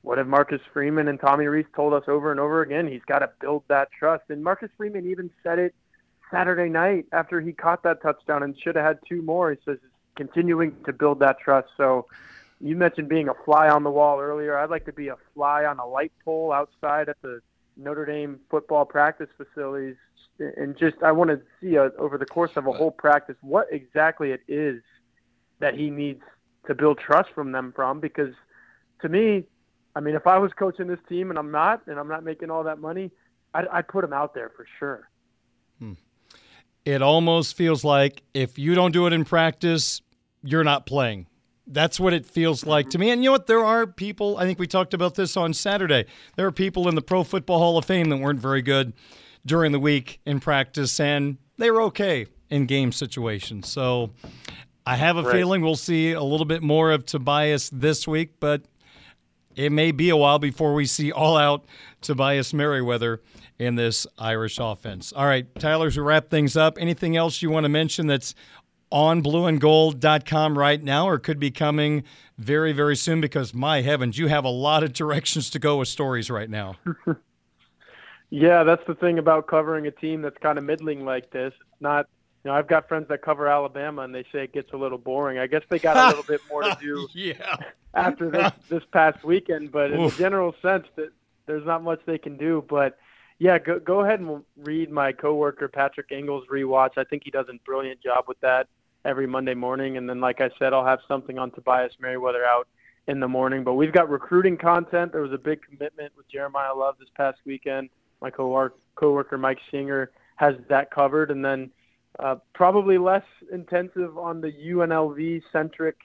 what 0.06 0.20
have 0.20 0.28
Marcus 0.28 0.62
Freeman 0.72 1.08
and 1.08 1.20
Tommy 1.20 1.48
Rees 1.48 1.66
told 1.76 1.94
us 1.94 2.04
over 2.08 2.30
and 2.30 2.40
over 2.40 2.62
again? 2.62 2.88
He's 2.88 3.02
got 3.08 3.20
to 3.20 3.30
build 3.42 3.64
that 3.70 3.90
trust. 3.92 4.24
And 4.30 4.44
Marcus 4.44 4.70
Freeman 4.78 5.10
even 5.10 5.32
said 5.42 5.58
it 5.58 5.74
Saturday 6.32 6.70
night 6.70 7.08
after 7.12 7.42
he 7.42 7.52
caught 7.52 7.82
that 7.84 8.04
touchdown 8.04 8.44
and 8.44 8.56
should 8.60 8.76
have 8.76 8.86
had 8.86 9.00
two 9.10 9.24
more. 9.24 9.52
He 9.52 9.58
says 9.66 9.80
continuing 10.16 10.76
to 10.86 10.94
build 10.94 11.20
that 11.22 11.40
trust. 11.40 11.70
So 11.76 12.06
you 12.62 12.76
mentioned 12.76 13.10
being 13.10 13.30
a 13.30 13.34
fly 13.46 13.68
on 13.68 13.84
the 13.84 13.90
wall 13.90 14.20
earlier. 14.20 14.56
I'd 14.56 14.70
like 14.70 14.86
to 14.86 14.94
be 14.94 15.08
a 15.08 15.16
fly 15.34 15.66
on 15.66 15.80
a 15.80 15.88
light 15.88 16.12
pole 16.24 16.52
outside 16.52 17.10
at 17.10 17.18
the 17.24 17.40
Notre 17.76 18.06
Dame 18.06 18.40
football 18.52 18.86
practice 18.86 19.28
facilities, 19.36 19.96
and 20.40 20.78
just 20.78 20.98
I 21.04 21.12
want 21.14 21.32
to 21.32 21.42
see 21.60 21.76
a, 21.76 21.92
over 21.98 22.20
the 22.20 22.26
course 22.28 22.52
of 22.56 22.68
a 22.68 22.72
whole 22.72 22.92
practice 22.92 23.36
what 23.42 23.68
exactly 23.72 24.32
it 24.32 24.42
is 24.48 24.82
that 25.60 25.74
he 25.74 25.90
needs 25.90 26.22
to 26.68 26.76
build 26.76 27.00
trust 27.00 27.32
from 27.34 27.52
them 27.52 27.74
from. 27.76 28.00
Because 28.00 28.34
to 29.02 29.10
me, 29.10 29.46
I 29.96 30.02
mean, 30.02 30.16
if 30.16 30.28
I 30.28 30.38
was 30.38 30.52
coaching 30.54 30.88
this 30.88 31.00
team 31.08 31.30
and 31.30 31.40
I'm 31.40 31.52
not, 31.52 31.82
and 31.88 31.98
I'm 31.98 32.08
not 32.08 32.24
making 32.24 32.50
all 32.52 32.64
that 32.64 32.80
money, 32.80 33.12
I'd, 33.54 33.68
I'd 33.70 33.88
put 33.88 34.04
him 34.04 34.14
out 34.14 34.34
there 34.34 34.52
for 34.56 34.66
sure. 34.78 35.10
Hmm. 35.80 35.94
It 36.84 37.02
almost 37.02 37.56
feels 37.56 37.84
like 37.84 38.22
if 38.34 38.60
you 38.60 38.76
don't 38.76 38.92
do 38.92 39.08
it 39.08 39.14
in 39.14 39.26
practice, 39.26 40.02
you're 40.44 40.64
not 40.64 40.86
playing. 40.86 41.28
That's 41.68 42.00
what 42.00 42.14
it 42.14 42.28
feels 42.28 42.64
like 42.66 42.92
to 42.92 43.00
me. 43.00 43.10
And 43.10 43.24
you 43.24 43.30
know 43.30 43.32
what? 43.32 43.48
There 43.48 43.64
are 43.66 43.88
people, 43.88 44.38
I 44.38 44.46
think 44.46 44.60
we 44.60 44.68
talked 44.68 44.94
about 44.94 45.16
this 45.16 45.36
on 45.36 45.52
Saturday. 45.54 46.06
There 46.36 46.46
are 46.46 46.52
people 46.52 46.88
in 46.88 46.94
the 46.94 47.02
Pro 47.02 47.24
Football 47.24 47.58
Hall 47.58 47.78
of 47.78 47.86
Fame 47.86 48.10
that 48.10 48.18
weren't 48.18 48.40
very 48.40 48.62
good 48.62 48.94
during 49.48 49.72
the 49.72 49.80
week 49.80 50.20
in 50.26 50.40
practice, 50.40 51.00
and 51.00 51.38
they 51.58 51.72
were 51.72 51.82
okay 51.84 52.28
in 52.52 52.68
game 52.68 52.92
situations. 52.92 53.68
So 53.68 54.12
I 54.86 54.96
have 54.96 55.18
a 55.18 55.24
Right. 55.24 55.32
feeling 55.38 55.62
we'll 55.64 55.76
see 55.76 56.12
a 56.12 56.22
little 56.22 56.46
bit 56.46 56.62
more 56.62 56.92
of 56.92 57.04
Tobias 57.06 57.72
this 57.72 58.08
week, 58.08 58.34
but 58.40 58.62
it 59.56 59.72
may 59.72 59.92
be 59.92 60.10
a 60.10 60.18
while 60.18 60.40
before 60.40 60.74
we 60.74 60.86
see 60.86 61.12
all 61.12 61.38
out 61.38 61.66
Tobias 62.02 62.54
Merriweather 62.54 63.22
in 63.58 63.76
this 63.76 64.06
Irish 64.18 64.60
offense. 64.60 65.14
All 65.14 65.26
right, 65.26 65.48
Tyler, 65.60 65.90
to 65.92 66.02
wrap 66.02 66.30
things 66.30 66.58
up, 66.58 66.78
anything 66.80 67.16
else 67.16 67.42
you 67.42 67.50
want 67.50 67.64
to 67.64 67.70
mention 67.70 68.08
that's 68.08 68.36
on 68.92 69.24
blueandgold.com 69.24 70.58
right 70.58 70.84
now 70.84 71.08
or 71.08 71.18
could 71.18 71.40
be 71.40 71.52
coming 71.52 72.04
very, 72.38 72.72
very 72.74 72.96
soon? 72.96 73.22
Because, 73.22 73.54
my 73.54 73.82
heavens, 73.82 74.18
you 74.18 74.28
have 74.28 74.46
a 74.46 74.50
lot 74.50 74.84
of 74.84 74.94
directions 74.94 75.50
to 75.52 75.60
go 75.60 75.78
with 75.78 75.88
stories 75.88 76.30
right 76.30 76.50
now. 76.50 76.76
Yeah, 78.30 78.64
that's 78.64 78.86
the 78.88 78.96
thing 78.96 79.20
about 79.20 79.48
covering 79.48 79.88
a 79.88 79.92
team 79.92 80.22
that's 80.22 80.38
kind 80.40 80.58
of 80.58 80.64
middling 80.64 81.06
like 81.06 81.32
this. 81.32 81.54
It's 81.58 81.82
not, 81.82 82.08
you 82.46 82.52
know, 82.52 82.58
I've 82.58 82.68
got 82.68 82.88
friends 82.88 83.08
that 83.10 83.24
cover 83.24 83.48
Alabama 83.48 84.04
and 84.04 84.14
they 84.14 84.22
say 84.32 84.44
it 84.44 84.54
gets 84.54 84.72
a 84.72 84.78
little 84.78 85.00
boring. 85.00 85.40
I 85.40 85.48
guess 85.48 85.64
they 85.68 85.80
got 85.80 85.98
a 85.98 86.08
little 86.16 86.24
bit 86.24 86.42
more 86.48 86.62
to 86.62 86.78
do 86.80 87.08
yeah. 87.14 87.56
after 87.96 88.30
this 88.30 88.52
this 88.70 88.84
past 88.92 89.24
weekend, 89.24 89.72
but 89.72 89.92
in 89.92 90.04
the 90.04 90.12
general 90.12 90.54
sense 90.62 90.86
that 90.96 91.10
there's 91.48 91.66
not 91.66 91.84
much 91.84 92.02
they 92.06 92.20
can 92.20 92.38
do. 92.38 92.64
But 92.70 93.00
yeah, 93.40 93.58
go 93.58 93.80
go 93.80 94.02
ahead 94.02 94.20
and 94.20 94.44
read 94.58 94.92
my 94.92 95.12
coworker 95.12 95.68
Patrick 95.68 96.12
Engel's 96.12 96.46
rewatch. 96.46 96.92
I 96.98 97.04
think 97.04 97.24
he 97.26 97.32
does 97.32 97.48
a 97.50 97.58
brilliant 97.66 98.00
job 98.00 98.26
with 98.28 98.40
that 98.42 98.68
every 99.06 99.26
Monday 99.26 99.56
morning. 99.56 99.98
And 99.98 100.08
then, 100.08 100.22
like 100.22 100.40
I 100.40 100.52
said, 100.60 100.72
I'll 100.72 100.86
have 100.86 101.00
something 101.08 101.40
on 101.40 101.50
Tobias 101.50 101.94
Merriweather 102.00 102.46
out 102.46 102.68
in 103.08 103.20
the 103.20 103.28
morning. 103.28 103.64
But 103.64 103.74
we've 103.74 103.92
got 103.92 104.08
recruiting 104.08 104.56
content. 104.56 105.14
There 105.14 105.22
was 105.22 105.34
a 105.34 105.40
big 105.40 105.62
commitment 105.64 106.14
with 106.16 106.30
Jeremiyah 106.32 106.78
Love 106.78 106.98
this 107.00 107.10
past 107.18 107.40
weekend. 107.44 107.90
My 108.22 108.30
co 108.30 108.70
coworker 108.94 109.40
Mike 109.40 109.60
Singer 109.72 110.12
has 110.36 110.54
that 110.70 110.92
covered, 110.92 111.32
and 111.32 111.44
then 111.44 111.72
uh, 112.20 112.36
probably 112.54 112.98
less 112.98 113.24
intensive 113.52 114.18
on 114.18 114.42
the 114.42 114.52
UNLV 114.52 115.44
centric 115.52 115.98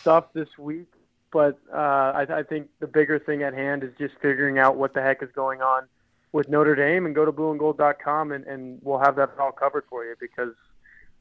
stuff 0.00 0.26
this 0.34 0.48
week. 0.58 0.88
But 1.32 1.58
uh, 1.72 1.76
I, 1.76 2.26
I 2.30 2.42
think 2.42 2.68
the 2.80 2.86
bigger 2.86 3.18
thing 3.18 3.42
at 3.42 3.54
hand 3.54 3.82
is 3.84 3.90
just 3.98 4.14
figuring 4.20 4.58
out 4.58 4.76
what 4.76 4.92
the 4.92 5.00
heck 5.00 5.22
is 5.22 5.30
going 5.34 5.62
on 5.62 5.84
with 6.32 6.48
Notre 6.48 6.74
Dame 6.74 7.06
and 7.06 7.14
go 7.14 7.24
to 7.24 7.32
blueandgold.com 7.32 8.32
and, 8.32 8.44
and 8.46 8.78
we'll 8.82 8.98
have 8.98 9.16
that 9.16 9.30
all 9.38 9.52
covered 9.52 9.84
for 9.88 10.04
you 10.04 10.14
because 10.20 10.54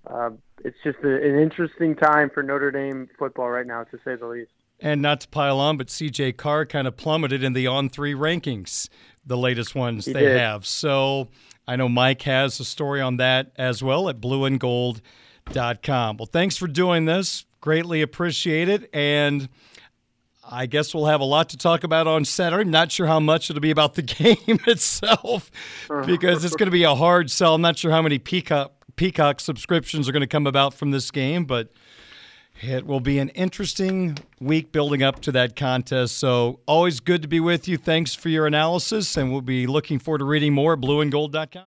uh, 0.07 0.31
it's 0.65 0.77
just 0.83 0.97
a, 1.03 1.15
an 1.15 1.39
interesting 1.39 1.95
time 1.95 2.29
for 2.33 2.43
Notre 2.43 2.71
Dame 2.71 3.09
football 3.19 3.49
right 3.49 3.67
now, 3.67 3.83
to 3.83 3.97
say 4.03 4.15
the 4.15 4.27
least. 4.27 4.51
And 4.79 5.01
not 5.01 5.21
to 5.21 5.27
pile 5.27 5.59
on, 5.59 5.77
but 5.77 5.87
CJ 5.87 6.37
Carr 6.37 6.65
kind 6.65 6.87
of 6.87 6.97
plummeted 6.97 7.43
in 7.43 7.53
the 7.53 7.67
on 7.67 7.87
three 7.87 8.15
rankings, 8.15 8.89
the 9.25 9.37
latest 9.37 9.75
ones 9.75 10.05
He 10.05 10.13
they 10.13 10.21
did. 10.21 10.37
have. 10.39 10.65
So 10.65 11.27
I 11.71 11.77
know 11.77 11.87
Mike 11.87 12.23
has 12.23 12.59
a 12.59 12.65
story 12.65 12.99
on 12.99 13.15
that 13.15 13.53
as 13.55 13.81
well 13.81 14.09
at 14.09 14.19
blueandgold.com. 14.19 16.17
Well, 16.17 16.25
thanks 16.25 16.57
for 16.57 16.67
doing 16.67 17.05
this. 17.05 17.45
Greatly 17.61 18.01
appreciate 18.01 18.67
it. 18.67 18.89
And 18.93 19.47
I 20.43 20.65
guess 20.65 20.93
we'll 20.93 21.05
have 21.05 21.21
a 21.21 21.25
lot 21.25 21.47
to 21.51 21.57
talk 21.57 21.85
about 21.85 22.07
on 22.07 22.25
Saturday. 22.25 22.63
I'm 22.63 22.71
not 22.71 22.91
sure 22.91 23.07
how 23.07 23.21
much 23.21 23.49
it'll 23.49 23.61
be 23.61 23.71
about 23.71 23.93
the 23.93 24.01
game 24.01 24.59
itself 24.67 25.49
uh-huh. 25.89 26.05
because 26.05 26.43
it's 26.43 26.57
going 26.57 26.67
to 26.67 26.71
be 26.71 26.83
a 26.83 26.93
hard 26.93 27.31
sell. 27.31 27.55
I'm 27.55 27.61
not 27.61 27.77
sure 27.77 27.91
how 27.91 28.01
many 28.01 28.19
Peacock, 28.19 28.73
Peacock 28.97 29.39
subscriptions 29.39 30.09
are 30.09 30.11
going 30.11 30.19
to 30.19 30.27
come 30.27 30.47
about 30.47 30.73
from 30.73 30.91
this 30.91 31.09
game, 31.09 31.45
but 31.45 31.71
it 32.63 32.85
will 32.85 32.99
be 32.99 33.19
an 33.19 33.29
interesting 33.29 34.17
week 34.39 34.71
building 34.71 35.01
up 35.03 35.21
to 35.21 35.31
that 35.33 35.55
contest. 35.55 36.17
So, 36.17 36.59
always 36.65 36.99
good 36.99 37.21
to 37.23 37.27
be 37.27 37.39
with 37.39 37.67
you. 37.67 37.77
Thanks 37.77 38.13
for 38.13 38.29
your 38.29 38.47
analysis, 38.47 39.17
and 39.17 39.31
we'll 39.31 39.41
be 39.41 39.67
looking 39.67 39.99
forward 39.99 40.19
to 40.19 40.25
reading 40.25 40.53
more 40.53 40.73
at 40.73 40.79
blueandgold.com. 40.79 41.59